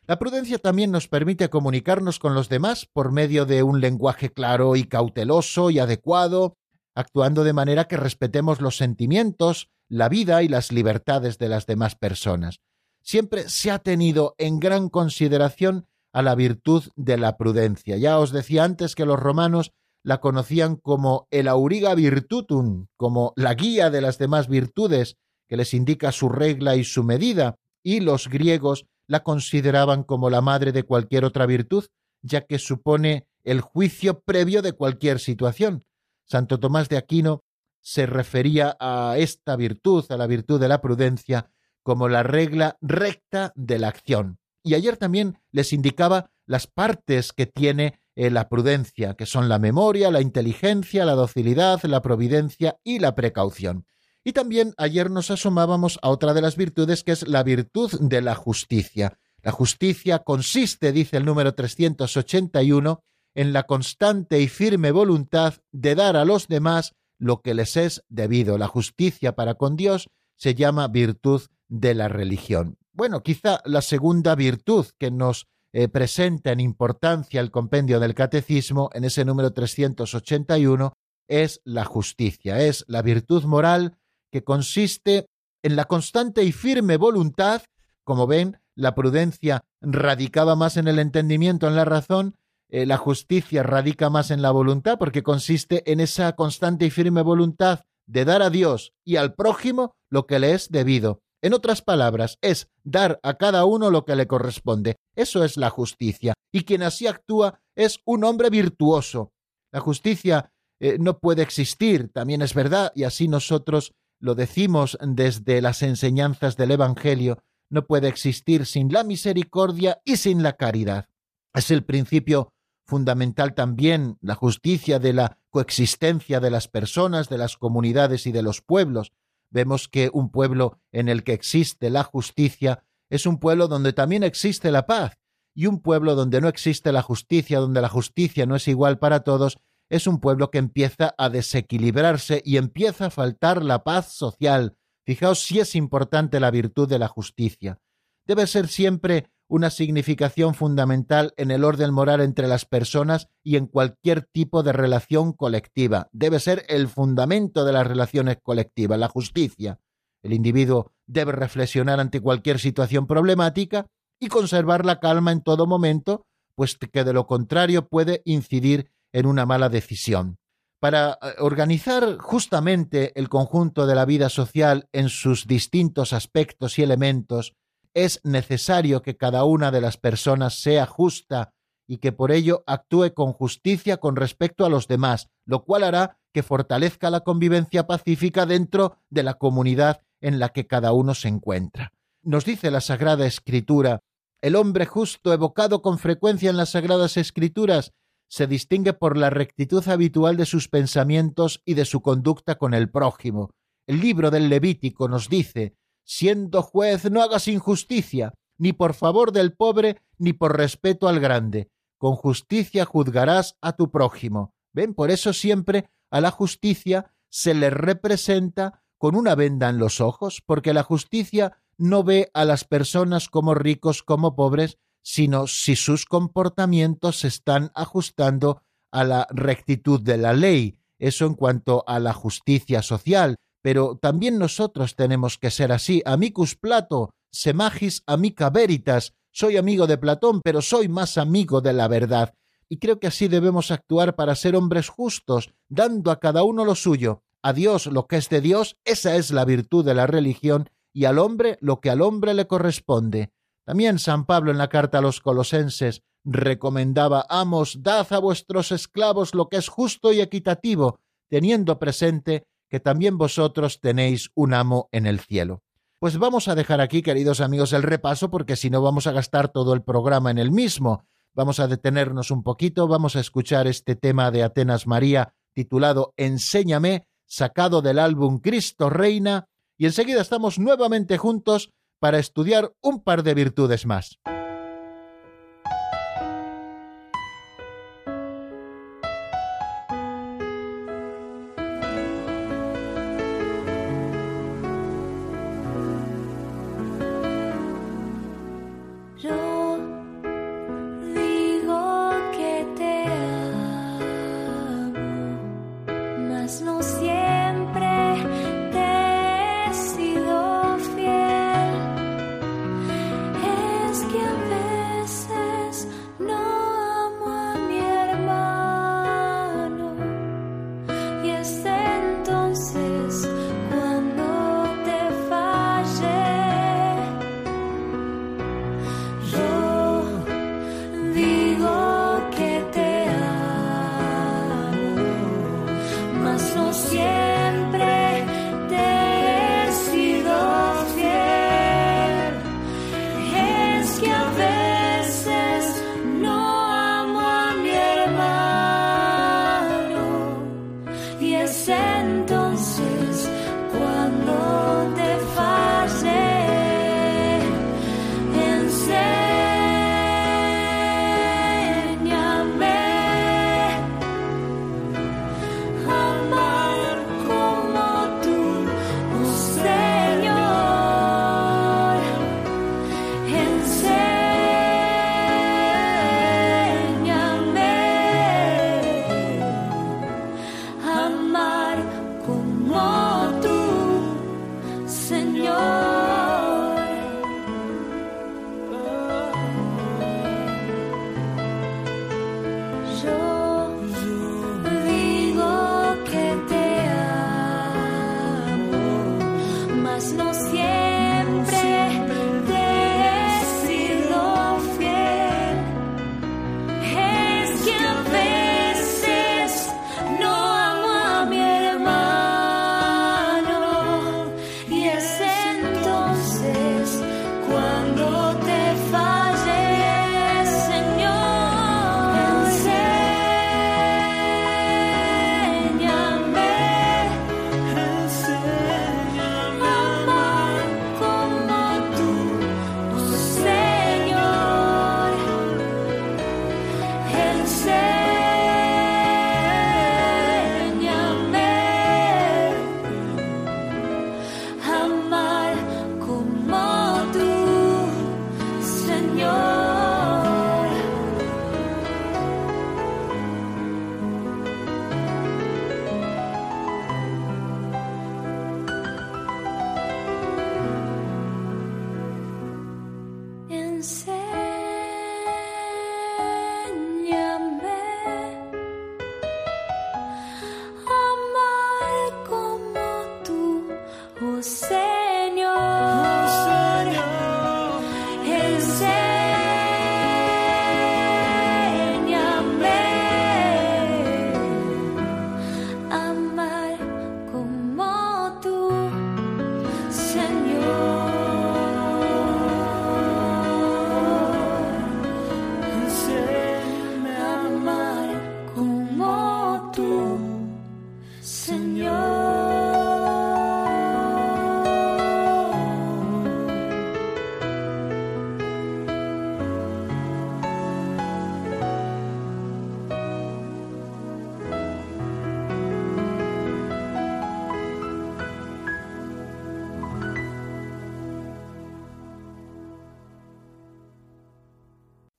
[0.07, 4.75] La prudencia también nos permite comunicarnos con los demás por medio de un lenguaje claro
[4.75, 6.57] y cauteloso y adecuado,
[6.93, 11.95] actuando de manera que respetemos los sentimientos, la vida y las libertades de las demás
[11.95, 12.59] personas.
[13.01, 17.97] Siempre se ha tenido en gran consideración a la virtud de la prudencia.
[17.97, 19.71] Ya os decía antes que los romanos
[20.03, 25.73] la conocían como el auriga virtutum, como la guía de las demás virtudes, que les
[25.73, 30.83] indica su regla y su medida, y los griegos la consideraban como la madre de
[30.83, 31.85] cualquier otra virtud,
[32.21, 35.85] ya que supone el juicio previo de cualquier situación.
[36.25, 37.43] Santo Tomás de Aquino
[37.81, 41.51] se refería a esta virtud, a la virtud de la prudencia,
[41.83, 44.39] como la regla recta de la acción.
[44.63, 49.59] Y ayer también les indicaba las partes que tiene eh, la prudencia, que son la
[49.59, 53.85] memoria, la inteligencia, la docilidad, la providencia y la precaución.
[54.27, 58.23] Y también ayer nos asomábamos a otra de las virtudes, que es la virtud de
[58.23, 59.19] la justicia.
[59.43, 63.03] La justicia consiste, dice el número 381,
[63.35, 68.03] en la constante y firme voluntad de dar a los demás lo que les es
[68.09, 68.57] debido.
[68.57, 72.79] La justicia para con Dios se llama virtud de la religión.
[72.93, 78.89] Bueno, quizá la segunda virtud que nos eh, presenta en importancia el compendio del catecismo
[78.93, 80.93] en ese número 381
[81.27, 83.97] es la justicia, es la virtud moral
[84.31, 85.27] que consiste
[85.63, 87.61] en la constante y firme voluntad,
[88.03, 92.35] como ven, la prudencia radicaba más en el entendimiento, en la razón,
[92.69, 97.21] eh, la justicia radica más en la voluntad porque consiste en esa constante y firme
[97.21, 101.21] voluntad de dar a Dios y al prójimo lo que le es debido.
[101.41, 104.95] En otras palabras, es dar a cada uno lo que le corresponde.
[105.15, 106.33] Eso es la justicia.
[106.51, 109.31] Y quien así actúa es un hombre virtuoso.
[109.71, 115.61] La justicia eh, no puede existir, también es verdad, y así nosotros lo decimos desde
[115.61, 121.09] las enseñanzas del Evangelio, no puede existir sin la misericordia y sin la caridad.
[121.53, 122.53] Es el principio
[122.85, 128.43] fundamental también la justicia de la coexistencia de las personas, de las comunidades y de
[128.43, 129.11] los pueblos.
[129.49, 134.23] Vemos que un pueblo en el que existe la justicia es un pueblo donde también
[134.23, 135.17] existe la paz,
[135.55, 139.21] y un pueblo donde no existe la justicia, donde la justicia no es igual para
[139.21, 139.57] todos,
[139.89, 144.77] es un pueblo que empieza a desequilibrarse y empieza a faltar la paz social.
[145.05, 147.79] Fijaos si es importante la virtud de la justicia.
[148.25, 153.67] Debe ser siempre una significación fundamental en el orden moral entre las personas y en
[153.67, 156.09] cualquier tipo de relación colectiva.
[156.11, 159.79] Debe ser el fundamento de las relaciones colectivas, la justicia.
[160.23, 163.85] El individuo debe reflexionar ante cualquier situación problemática
[164.19, 169.27] y conservar la calma en todo momento, pues que de lo contrario puede incidir en
[169.27, 170.39] una mala decisión.
[170.81, 176.83] Para eh, organizar justamente el conjunto de la vida social en sus distintos aspectos y
[176.83, 177.53] elementos,
[177.93, 181.53] es necesario que cada una de las personas sea justa
[181.87, 186.17] y que por ello actúe con justicia con respecto a los demás, lo cual hará
[186.33, 191.29] que fortalezca la convivencia pacífica dentro de la comunidad en la que cada uno se
[191.29, 191.93] encuentra.
[192.21, 194.01] Nos dice la Sagrada Escritura,
[194.41, 197.93] el hombre justo evocado con frecuencia en las Sagradas Escrituras
[198.27, 202.89] se distingue por la rectitud habitual de sus pensamientos y de su conducta con el
[202.89, 203.51] prójimo.
[203.87, 209.53] El libro del Levítico nos dice, siendo juez no hagas injusticia, ni por favor del
[209.53, 211.69] pobre, ni por respeto al grande.
[211.97, 214.53] Con justicia juzgarás a tu prójimo.
[214.73, 220.01] Ven, por eso siempre a la justicia se le representa con una venda en los
[220.01, 225.75] ojos, porque la justicia no ve a las personas como ricos como pobres, sino si
[225.75, 230.79] sus comportamientos se están ajustando a la rectitud de la ley.
[230.97, 233.35] Eso en cuanto a la justicia social.
[233.61, 236.01] Pero también nosotros tenemos que ser así.
[236.07, 239.13] Amicus Plato, semagis amica veritas.
[239.31, 242.33] Soy amigo de Platón, pero soy más amigo de la verdad.
[242.67, 246.73] Y creo que así debemos actuar para ser hombres justos, dando a cada uno lo
[246.73, 247.21] suyo.
[247.43, 251.05] A Dios lo que es de Dios, esa es la virtud de la religión, y
[251.05, 253.34] al hombre lo que al hombre le corresponde.
[253.65, 259.33] También San Pablo en la carta a los colosenses recomendaba, amos, dad a vuestros esclavos
[259.33, 260.99] lo que es justo y equitativo,
[261.29, 265.61] teniendo presente que también vosotros tenéis un amo en el cielo.
[265.99, 269.49] Pues vamos a dejar aquí, queridos amigos, el repaso, porque si no vamos a gastar
[269.49, 271.05] todo el programa en el mismo.
[271.33, 277.07] Vamos a detenernos un poquito, vamos a escuchar este tema de Atenas María titulado Enséñame,
[277.25, 279.47] sacado del álbum Cristo Reina,
[279.77, 284.19] y enseguida estamos nuevamente juntos para estudiar un par de virtudes más.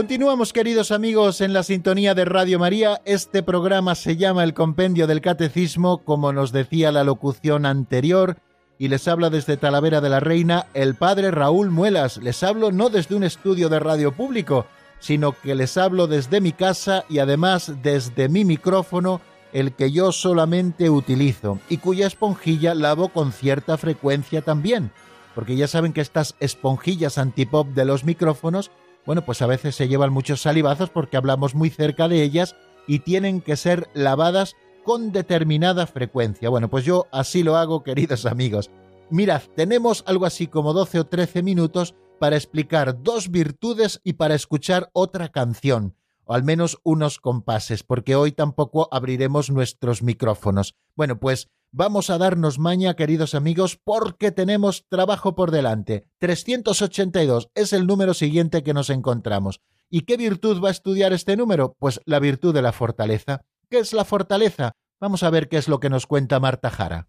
[0.00, 3.02] Continuamos, queridos amigos, en la sintonía de Radio María.
[3.04, 8.38] Este programa se llama El Compendio del Catecismo, como nos decía la locución anterior,
[8.78, 12.16] y les habla desde Talavera de la Reina el padre Raúl Muelas.
[12.16, 14.64] Les hablo no desde un estudio de radio público,
[15.00, 19.20] sino que les hablo desde mi casa y además desde mi micrófono,
[19.52, 24.92] el que yo solamente utilizo y cuya esponjilla lavo con cierta frecuencia también,
[25.34, 28.70] porque ya saben que estas esponjillas antipop de los micrófonos
[29.06, 33.00] bueno, pues a veces se llevan muchos salivazos porque hablamos muy cerca de ellas y
[33.00, 36.48] tienen que ser lavadas con determinada frecuencia.
[36.48, 38.70] Bueno, pues yo así lo hago, queridos amigos.
[39.10, 44.34] Mirad, tenemos algo así como 12 o 13 minutos para explicar dos virtudes y para
[44.34, 50.76] escuchar otra canción, o al menos unos compases, porque hoy tampoco abriremos nuestros micrófonos.
[50.94, 56.04] Bueno, pues Vamos a darnos maña, queridos amigos, porque tenemos trabajo por delante.
[56.18, 59.60] 382 es el número siguiente que nos encontramos.
[59.88, 61.76] ¿Y qué virtud va a estudiar este número?
[61.78, 63.42] Pues la virtud de la fortaleza.
[63.68, 64.72] ¿Qué es la fortaleza?
[65.00, 67.06] Vamos a ver qué es lo que nos cuenta Marta Jara.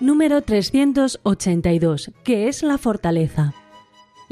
[0.00, 2.10] Número 382.
[2.24, 3.54] ¿Qué es la fortaleza?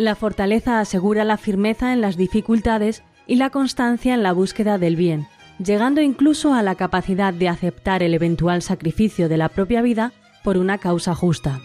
[0.00, 4.96] La fortaleza asegura la firmeza en las dificultades y la constancia en la búsqueda del
[4.96, 5.28] bien,
[5.62, 10.56] llegando incluso a la capacidad de aceptar el eventual sacrificio de la propia vida por
[10.56, 11.60] una causa justa.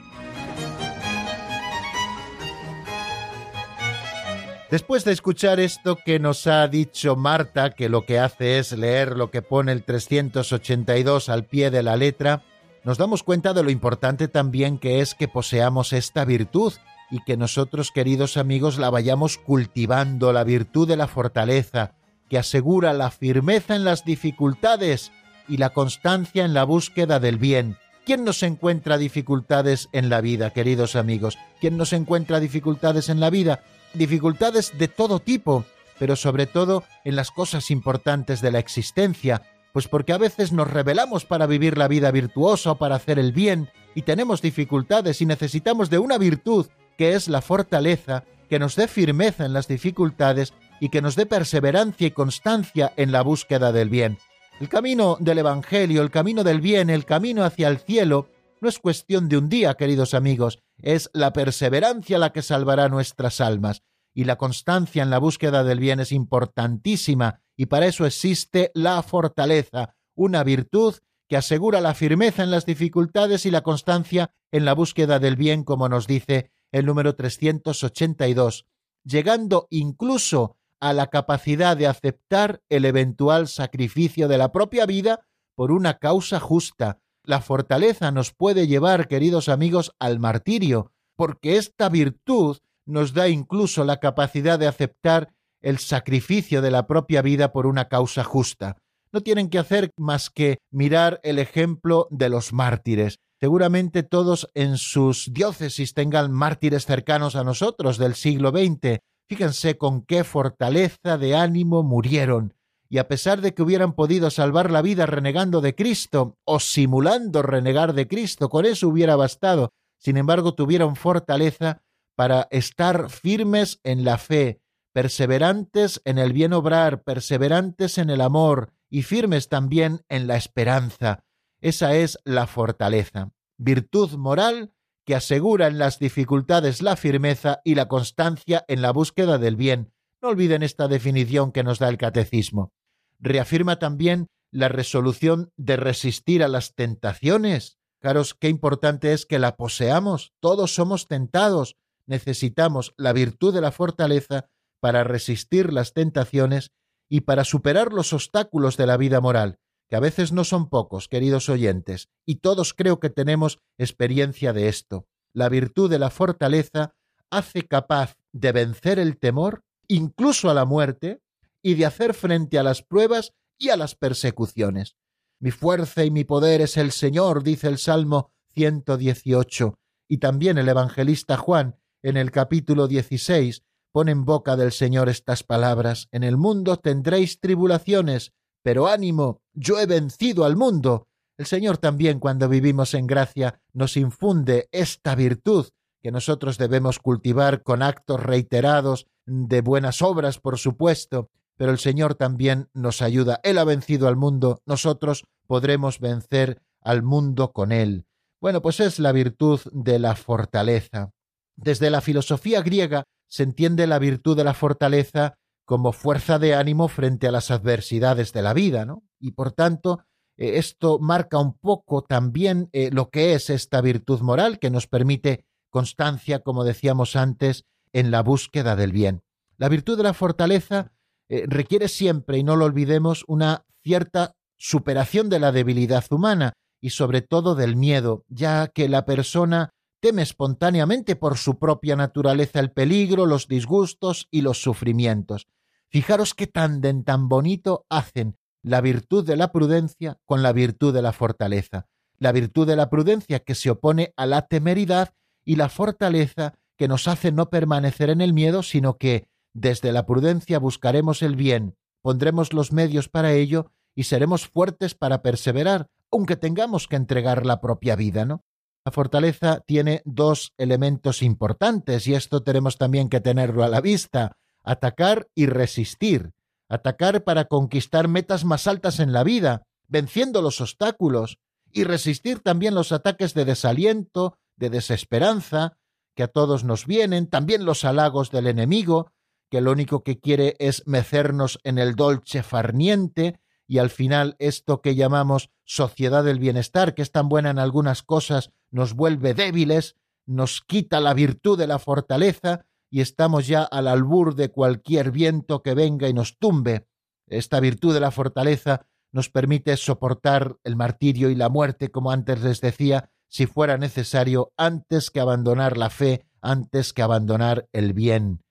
[4.70, 9.16] Después de escuchar esto que nos ha dicho Marta, que lo que hace es leer
[9.16, 12.44] lo que pone el 382 al pie de la letra,
[12.84, 16.74] nos damos cuenta de lo importante también que es que poseamos esta virtud
[17.12, 21.94] y que nosotros, queridos amigos, la vayamos cultivando, la virtud de la fortaleza,
[22.30, 25.12] que asegura la firmeza en las dificultades
[25.48, 27.78] y la constancia en la búsqueda del bien.
[28.06, 31.38] ¿Quién nos encuentra dificultades en la vida, queridos amigos?
[31.60, 33.64] ¿Quién nos encuentra dificultades en la vida?
[33.94, 35.66] Dificultades de todo tipo,
[35.98, 39.42] pero sobre todo en las cosas importantes de la existencia,
[39.74, 43.32] pues porque a veces nos rebelamos para vivir la vida virtuosa o para hacer el
[43.32, 48.76] bien, y tenemos dificultades y necesitamos de una virtud que es la fortaleza, que nos
[48.76, 53.72] dé firmeza en las dificultades y que nos dé perseverancia y constancia en la búsqueda
[53.72, 54.18] del bien.
[54.60, 58.30] El camino del Evangelio, el camino del bien, el camino hacia el cielo,
[58.62, 63.42] no es cuestión de un día, queridos amigos, es la perseverancia la que salvará nuestras
[63.42, 63.84] almas,
[64.14, 69.04] y la constancia en la búsqueda del bien es importantísima, y para eso existe la
[69.04, 70.96] fortaleza, una virtud
[71.28, 75.64] que asegura la firmeza en las dificultades y la constancia en la búsqueda del bien,
[75.64, 78.66] como nos dice el número 382,
[79.04, 85.72] llegando incluso a la capacidad de aceptar el eventual sacrificio de la propia vida por
[85.72, 87.00] una causa justa.
[87.24, 93.84] La fortaleza nos puede llevar, queridos amigos, al martirio, porque esta virtud nos da incluso
[93.84, 98.78] la capacidad de aceptar el sacrificio de la propia vida por una causa justa.
[99.12, 103.20] No tienen que hacer más que mirar el ejemplo de los mártires.
[103.40, 109.00] Seguramente todos en sus diócesis tengan mártires cercanos a nosotros del siglo XX.
[109.28, 112.54] Fíjense con qué fortaleza de ánimo murieron.
[112.88, 117.42] Y a pesar de que hubieran podido salvar la vida renegando de Cristo o simulando
[117.42, 119.74] renegar de Cristo, con eso hubiera bastado.
[119.98, 121.82] Sin embargo, tuvieron fortaleza
[122.16, 124.62] para estar firmes en la fe,
[124.94, 131.25] perseverantes en el bien obrar, perseverantes en el amor y firmes también en la esperanza.
[131.66, 134.72] Esa es la fortaleza, virtud moral
[135.04, 139.92] que asegura en las dificultades la firmeza y la constancia en la búsqueda del bien.
[140.22, 142.72] No olviden esta definición que nos da el catecismo.
[143.18, 147.80] Reafirma también la resolución de resistir a las tentaciones.
[148.00, 150.34] Caros, qué importante es que la poseamos.
[150.40, 151.78] Todos somos tentados.
[152.06, 156.70] Necesitamos la virtud de la fortaleza para resistir las tentaciones
[157.10, 159.58] y para superar los obstáculos de la vida moral
[159.90, 164.68] que a veces no son pocos, queridos oyentes, y todos creo que tenemos experiencia de
[164.68, 165.08] esto.
[165.34, 166.96] La virtud de la fortaleza
[167.30, 171.22] hace capaz de vencer el temor, incluso a la muerte,
[171.62, 174.96] y de hacer frente a las pruebas y a las persecuciones.
[175.40, 179.78] Mi fuerza y mi poder es el Señor, dice el Salmo 118,
[180.08, 185.44] y también el evangelista Juan en el capítulo 16, pone en boca del Señor estas
[185.44, 188.34] palabras, En el mundo tendréis tribulaciones,
[188.66, 191.08] pero ánimo, yo he vencido al mundo.
[191.38, 195.68] El Señor también, cuando vivimos en gracia, nos infunde esta virtud
[196.02, 202.16] que nosotros debemos cultivar con actos reiterados de buenas obras, por supuesto, pero el Señor
[202.16, 203.40] también nos ayuda.
[203.44, 208.08] Él ha vencido al mundo, nosotros podremos vencer al mundo con Él.
[208.42, 211.12] Bueno, pues es la virtud de la fortaleza.
[211.56, 216.88] Desde la filosofía griega se entiende la virtud de la fortaleza como fuerza de ánimo
[216.88, 219.04] frente a las adversidades de la vida, ¿no?
[219.20, 220.06] Y por tanto,
[220.38, 224.88] eh, esto marca un poco también eh, lo que es esta virtud moral que nos
[224.88, 229.24] permite constancia, como decíamos antes, en la búsqueda del bien.
[229.58, 230.92] La virtud de la fortaleza
[231.30, 236.92] eh, requiere siempre, y no lo olvidemos, una cierta superación de la debilidad humana y
[236.92, 242.72] sobre todo del miedo, ya que la persona teme espontáneamente por su propia naturaleza el
[242.72, 245.48] peligro, los disgustos y los sufrimientos.
[245.96, 251.02] Fijaros qué tándem tan bonito hacen la virtud de la prudencia con la virtud de
[251.02, 251.88] la fortaleza.
[252.20, 255.14] La virtud de la prudencia que se opone a la temeridad
[255.46, 260.06] y la fortaleza que nos hace no permanecer en el miedo, sino que desde la
[260.06, 266.36] prudencia buscaremos el bien, pondremos los medios para ello y seremos fuertes para perseverar, aunque
[266.36, 268.44] tengamos que entregar la propia vida, ¿no?
[268.84, 274.36] La fortaleza tiene dos elementos importantes y esto tenemos también que tenerlo a la vista,
[274.66, 276.32] atacar y resistir.
[276.68, 281.38] Atacar para conquistar metas más altas en la vida, venciendo los obstáculos,
[281.72, 285.78] y resistir también los ataques de desaliento, de desesperanza,
[286.16, 289.12] que a todos nos vienen, también los halagos del enemigo,
[289.52, 294.82] que lo único que quiere es mecernos en el dolce farniente y al final esto
[294.82, 299.96] que llamamos sociedad del bienestar, que es tan buena en algunas cosas, nos vuelve débiles,
[300.26, 305.62] nos quita la virtud de la fortaleza y estamos ya al albur de cualquier viento
[305.62, 306.88] que venga y nos tumbe.
[307.28, 312.42] Esta virtud de la fortaleza nos permite soportar el martirio y la muerte, como antes
[312.42, 318.46] les decía, si fuera necesario, antes que abandonar la fe, antes que abandonar el bien.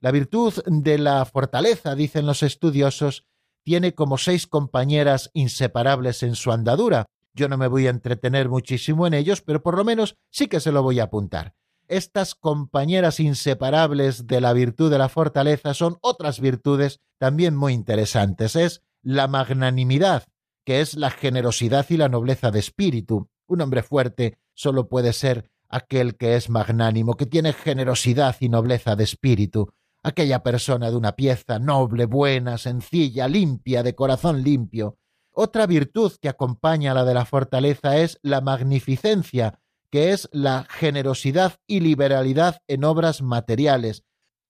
[0.00, 3.28] La virtud de la fortaleza, dicen los estudiosos,
[3.62, 7.06] tiene como seis compañeras inseparables en su andadura.
[7.32, 10.58] Yo no me voy a entretener muchísimo en ellos, pero por lo menos sí que
[10.58, 11.54] se lo voy a apuntar.
[11.94, 18.56] Estas compañeras inseparables de la virtud de la fortaleza son otras virtudes también muy interesantes.
[18.56, 20.24] Es la magnanimidad,
[20.64, 23.28] que es la generosidad y la nobleza de espíritu.
[23.46, 28.96] Un hombre fuerte solo puede ser aquel que es magnánimo, que tiene generosidad y nobleza
[28.96, 29.72] de espíritu
[30.02, 34.98] aquella persona de una pieza noble, buena, sencilla, limpia, de corazón limpio.
[35.32, 39.60] Otra virtud que acompaña a la de la fortaleza es la magnificencia,
[39.94, 44.02] que es la generosidad y liberalidad en obras materiales.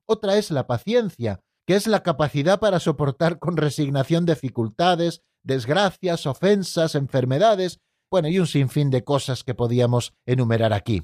[0.09, 6.95] Otra es la paciencia, que es la capacidad para soportar con resignación dificultades, desgracias, ofensas,
[6.95, 7.78] enfermedades,
[8.11, 11.03] bueno, y un sinfín de cosas que podíamos enumerar aquí.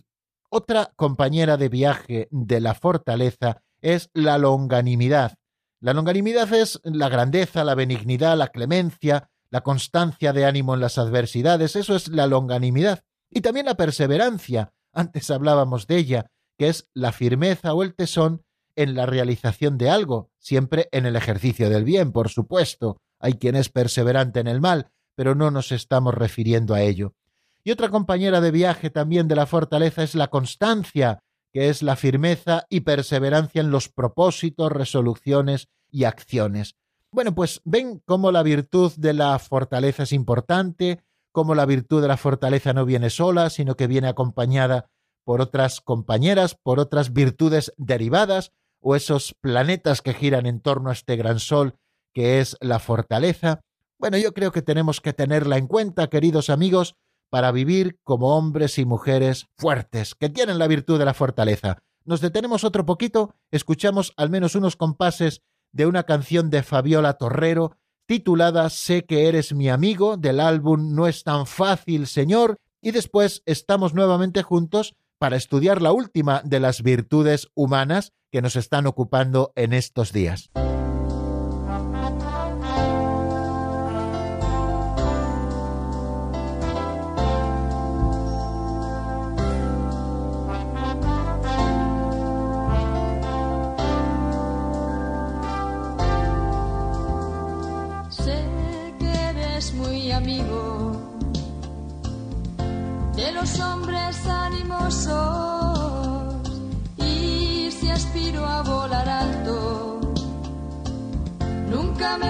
[0.49, 5.35] Otra compañera de viaje de la fortaleza es la longanimidad.
[5.83, 10.97] La longanimidad es la grandeza, la benignidad, la clemencia, la constancia de ánimo en las
[10.97, 13.05] adversidades, eso es la longanimidad.
[13.31, 16.27] Y también la perseverancia, antes hablábamos de ella,
[16.59, 18.43] que es la firmeza o el tesón
[18.77, 23.01] en la realización de algo, siempre en el ejercicio del bien, por supuesto.
[23.19, 27.15] Hay quien es perseverante en el mal, pero no nos estamos refiriendo a ello.
[27.63, 31.23] Y otra compañera de viaje también de la fortaleza es la constancia,
[31.53, 36.77] que es la firmeza y perseverancia en los propósitos, resoluciones y acciones.
[37.11, 41.03] Bueno, pues ven cómo la virtud de la fortaleza es importante,
[41.33, 44.91] cómo la virtud de la fortaleza no viene sola, sino que viene acompañada
[45.25, 50.95] por otras compañeras, por otras virtudes derivadas, o esos planetas que giran en torno a
[50.95, 51.75] este gran sol
[52.13, 53.61] que es la fortaleza.
[53.99, 56.97] Bueno, yo creo que tenemos que tenerla en cuenta, queridos amigos,
[57.29, 61.83] para vivir como hombres y mujeres fuertes, que tienen la virtud de la fortaleza.
[62.05, 67.77] Nos detenemos otro poquito, escuchamos al menos unos compases de una canción de Fabiola Torrero
[68.11, 73.45] titulada Sé que eres mi amigo del álbum No es tan fácil, Señor, y después
[73.47, 79.53] estamos nuevamente juntos para estudiar la última de las virtudes humanas que nos están ocupando
[79.55, 80.51] en estos días.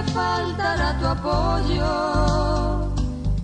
[0.01, 1.91] Me faltará tu apoyo.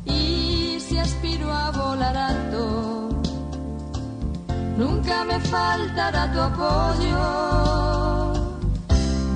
[0.06, 3.10] Y si aspiro a volar alto,
[4.78, 7.20] nunca me faltará tu apoyo.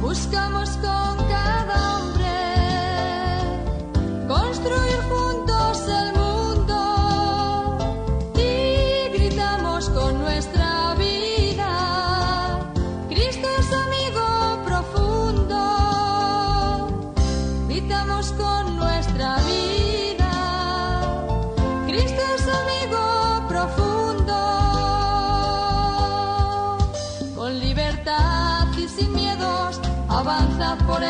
[0.01, 2.37] Buscamos con cada hombre
[4.27, 5.20] construir juntos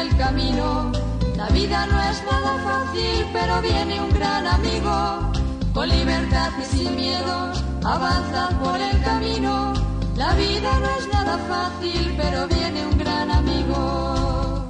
[0.01, 0.91] el camino.
[1.35, 5.31] La vida no es nada fácil, pero viene un gran amigo.
[5.73, 9.73] Con libertad y sin miedos, avanza por el camino.
[10.15, 14.60] La vida no es nada fácil, pero viene un gran amigo.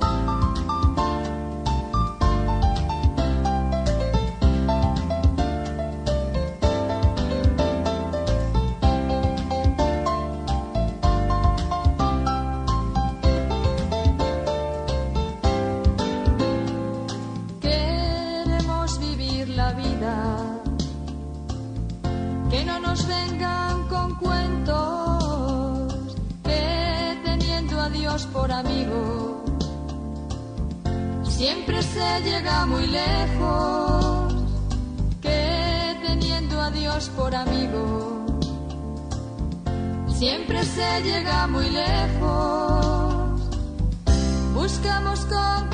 [32.19, 34.35] Llega muy lejos,
[35.21, 38.25] que teniendo a Dios por amigo,
[40.07, 43.41] siempre se llega muy lejos.
[44.53, 45.69] Buscamos con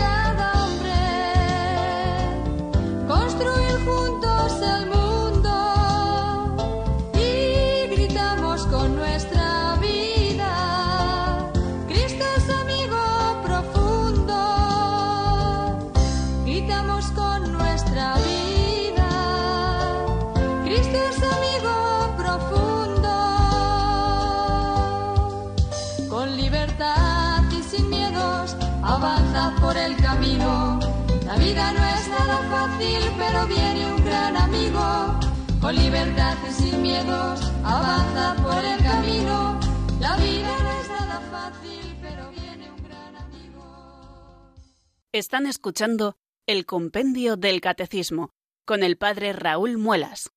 [32.80, 35.20] pero viene un gran amigo.
[35.62, 39.60] Con libertad y sin miedos, avanza por el camino.
[40.00, 44.60] La vida no es nada fácil, pero viene un gran amigo.
[45.12, 48.32] Están escuchando el Compendio del Catecismo
[48.66, 50.30] con el Padre Raúl Muelas.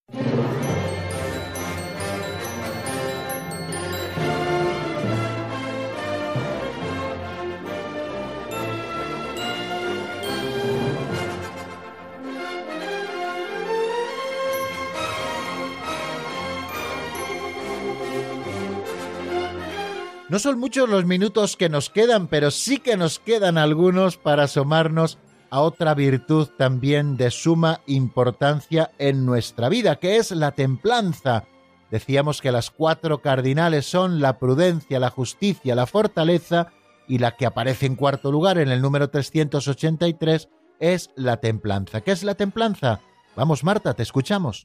[20.31, 24.45] No son muchos los minutos que nos quedan, pero sí que nos quedan algunos para
[24.45, 25.18] asomarnos
[25.51, 31.47] a otra virtud también de suma importancia en nuestra vida, que es la templanza.
[31.91, 36.68] Decíamos que las cuatro cardinales son la prudencia, la justicia, la fortaleza,
[37.09, 42.03] y la que aparece en cuarto lugar en el número 383 es la templanza.
[42.03, 43.01] ¿Qué es la templanza?
[43.35, 44.64] Vamos, Marta, te escuchamos.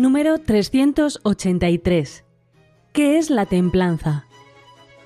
[0.00, 2.24] Número 383.
[2.94, 4.24] ¿Qué es la templanza?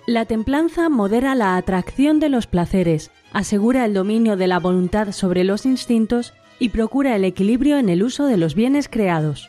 [0.07, 5.43] La templanza modera la atracción de los placeres, asegura el dominio de la voluntad sobre
[5.43, 9.49] los instintos y procura el equilibrio en el uso de los bienes creados.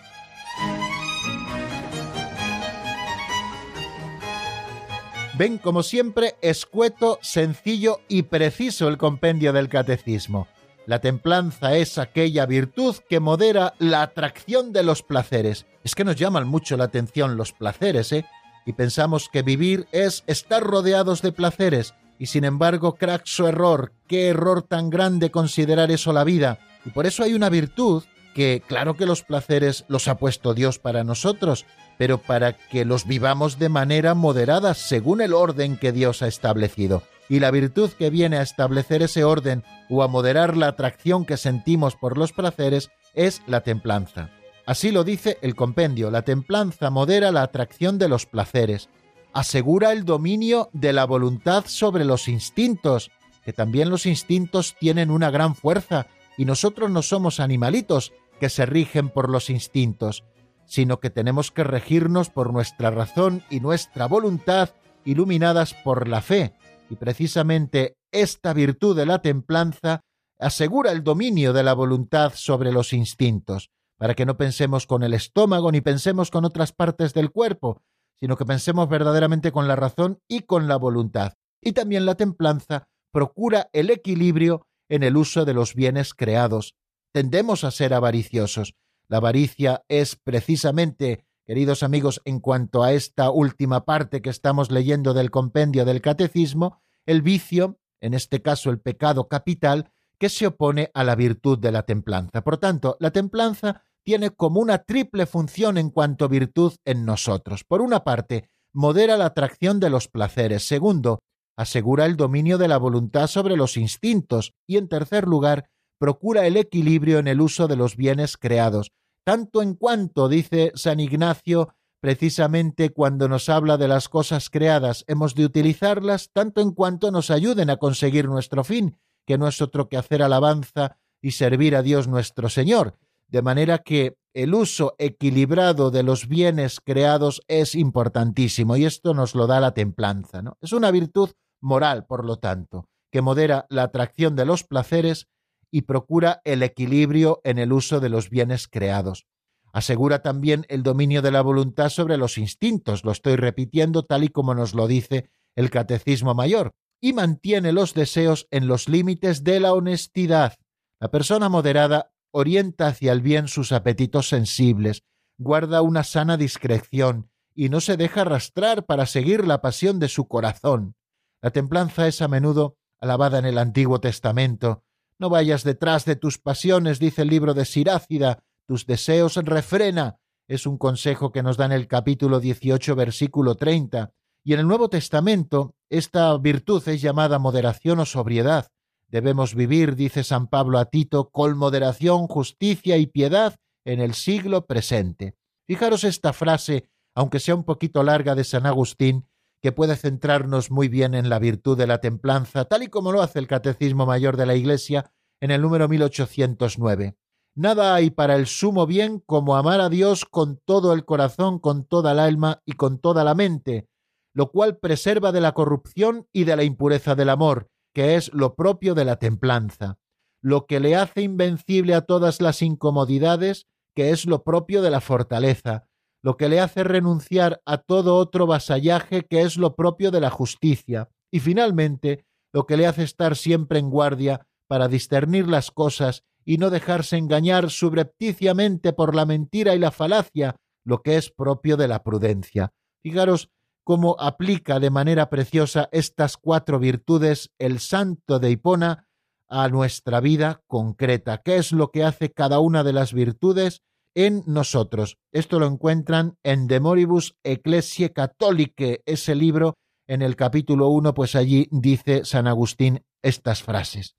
[5.38, 10.48] Ven, como siempre, escueto, sencillo y preciso el compendio del catecismo.
[10.88, 15.66] La templanza es aquella virtud que modera la atracción de los placeres.
[15.84, 18.26] Es que nos llaman mucho la atención los placeres, ¿eh?
[18.68, 21.96] Y pensamos que vivir es estar rodeados de placeres.
[22.20, 23.94] Y sin embargo, su error.
[24.08, 26.60] Qué error tan grande considerar eso la vida.
[26.86, 28.04] Y por eso hay una virtud
[28.36, 31.66] que, claro que los placeres los ha puesto Dios para nosotros,
[31.98, 37.02] pero para que los vivamos de manera moderada según el orden que Dios ha establecido
[37.30, 41.38] y la virtud que viene a establecer ese orden o a moderar la atracción que
[41.38, 44.30] sentimos por los placeres es la templanza.
[44.66, 48.90] Así lo dice el compendio, la templanza modera la atracción de los placeres,
[49.34, 53.12] asegura el dominio de la voluntad sobre los instintos,
[53.44, 56.08] que también los instintos tienen una gran fuerza,
[56.38, 60.24] y nosotros no somos animalitos que se rigen por los instintos,
[60.66, 64.72] sino que tenemos que regirnos por nuestra razón y nuestra voluntad
[65.06, 66.54] iluminadas por la fe,
[66.90, 70.02] y precisamente esta virtud de la templanza
[70.40, 73.70] asegura el dominio de la voluntad sobre los instintos.
[73.98, 77.82] para que no pensemos con el estómago ni pensemos con otras partes del cuerpo,
[78.20, 81.34] sino que pensemos verdaderamente con la razón y con la voluntad.
[81.62, 86.76] Y también la templanza procura el equilibrio en el uso de los bienes creados.
[87.14, 88.76] Tendemos a ser avariciosos.
[89.08, 95.14] La avaricia es precisamente, queridos amigos, en cuanto a esta última parte que estamos leyendo
[95.14, 100.92] del compendio del catecismo, el vicio, en este caso el pecado capital, que se opone
[100.94, 102.42] a la virtud de la templanza.
[102.44, 107.64] Por tanto, la templanza tiene como una triple función en cuanto virtud en nosotros.
[107.64, 110.68] Por una parte, modera la atracción de los placeres.
[110.68, 111.20] Segundo,
[111.58, 114.54] asegura el dominio de la voluntad sobre los instintos.
[114.68, 115.70] Y en tercer lugar,
[116.00, 118.92] procura el equilibrio en el uso de los bienes creados,
[119.26, 125.34] tanto en cuanto, dice San Ignacio, precisamente cuando nos habla de las cosas creadas, hemos
[125.34, 129.90] de utilizarlas tanto en cuanto nos ayuden a conseguir nuestro fin, que no es otro
[129.90, 133.00] que hacer alabanza y servir a Dios nuestro Señor.
[133.28, 139.34] De manera que el uso equilibrado de los bienes creados es importantísimo y esto nos
[139.34, 140.44] lo da la templanza.
[140.44, 140.58] ¿no?
[140.62, 145.28] Es una virtud moral, por lo tanto, que modera la atracción de los placeres
[145.76, 149.28] y procura el equilibrio en el uso de los bienes creados.
[149.74, 154.30] Asegura también el dominio de la voluntad sobre los instintos, lo estoy repitiendo tal y
[154.30, 156.72] como nos lo dice el Catecismo Mayor,
[157.02, 160.54] y mantiene los deseos en los límites de la honestidad.
[160.98, 165.04] La persona moderada orienta hacia el bien sus apetitos sensibles,
[165.38, 170.30] guarda una sana discreción y no se deja arrastrar para seguir la pasión de su
[170.30, 170.96] corazón.
[171.42, 174.85] La templanza es a menudo alabada en el Antiguo Testamento.
[175.18, 180.18] No vayas detrás de tus pasiones, dice el libro de Sirácida, tus deseos refrena.
[180.48, 184.12] Es un consejo que nos da en el capítulo 18, versículo 30.
[184.44, 188.68] Y en el Nuevo Testamento, esta virtud es llamada moderación o sobriedad.
[189.08, 193.56] Debemos vivir, dice San Pablo a Tito, con moderación, justicia y piedad
[193.86, 195.36] en el siglo presente.
[195.66, 199.28] Fijaros esta frase, aunque sea un poquito larga de San Agustín,
[199.66, 203.24] que puede centrarnos muy bien en la virtud de la templanza, tal y como lo
[203.24, 205.12] hace el Catecismo Mayor de la Iglesia
[205.42, 207.18] en el número 1809.
[207.56, 211.84] Nada hay para el sumo bien como amar a Dios con todo el corazón, con
[211.84, 213.90] toda el alma y con toda la mente,
[214.36, 218.54] lo cual preserva de la corrupción y de la impureza del amor, que es lo
[218.54, 219.98] propio de la templanza,
[220.44, 225.02] lo que le hace invencible a todas las incomodidades, que es lo propio de la
[225.02, 225.88] fortaleza,
[226.26, 230.32] lo que le hace renunciar a todo otro vasallaje, que es lo propio de la
[230.32, 236.24] justicia, y finalmente lo que le hace estar siempre en guardia para discernir las cosas
[236.44, 241.78] y no dejarse engañar subrepticiamente por la mentira y la falacia, lo que es propio
[241.78, 242.74] de la prudencia.
[243.04, 243.52] Fijaros
[243.84, 249.08] cómo aplica de manera preciosa estas cuatro virtudes el santo de Hipona
[249.48, 251.44] a nuestra vida concreta.
[251.44, 253.84] ¿Qué es lo que hace cada una de las virtudes
[254.16, 255.18] en nosotros?
[255.32, 259.76] Esto lo encuentran en De Moribus Ecclesiae Catholicae, ese libro
[260.08, 264.16] en el capítulo 1, pues allí dice San Agustín estas frases.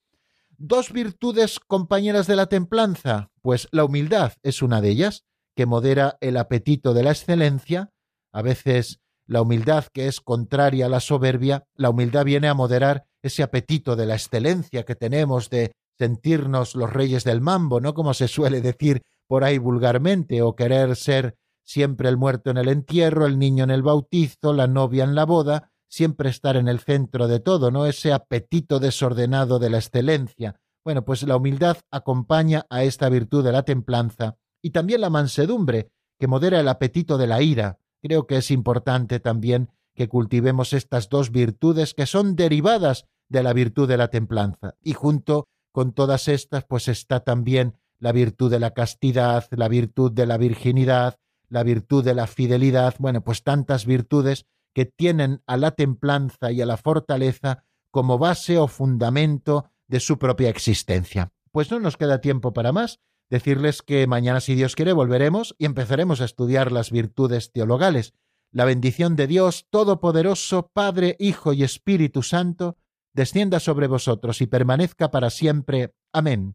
[0.59, 5.25] Dos virtudes compañeras de la templanza, pues la humildad es una de ellas,
[5.55, 7.91] que modera el apetito de la excelencia,
[8.33, 13.07] a veces la humildad que es contraria a la soberbia, la humildad viene a moderar
[13.23, 17.95] ese apetito de la excelencia que tenemos de sentirnos los reyes del mambo, ¿no?
[17.95, 22.69] Como se suele decir por ahí vulgarmente, o querer ser siempre el muerto en el
[22.69, 26.81] entierro, el niño en el bautizo, la novia en la boda, siempre estar en el
[26.81, 27.87] centro de todo, ¿no?
[27.87, 30.61] Ese apetito desordenado de la excelencia.
[30.85, 35.91] Bueno, pues la humildad acompaña a esta virtud de la templanza y también la mansedumbre,
[36.19, 41.09] que modera el apetito de la ira, Creo que es importante también que cultivemos estas
[41.09, 44.77] dos virtudes que son derivadas de la virtud de la templanza.
[44.81, 50.13] Y junto con todas estas, pues está también la virtud de la castidad, la virtud
[50.13, 51.19] de la virginidad,
[51.49, 56.61] la virtud de la fidelidad, bueno, pues tantas virtudes que tienen a la templanza y
[56.61, 61.33] a la fortaleza como base o fundamento de su propia existencia.
[61.51, 65.65] Pues no nos queda tiempo para más, decirles que mañana, si Dios quiere, volveremos y
[65.65, 68.13] empezaremos a estudiar las virtudes teologales.
[68.53, 72.77] La bendición de Dios Todopoderoso, Padre, Hijo y Espíritu Santo,
[73.15, 75.95] descienda sobre vosotros y permanezca para siempre.
[76.13, 76.55] Amén.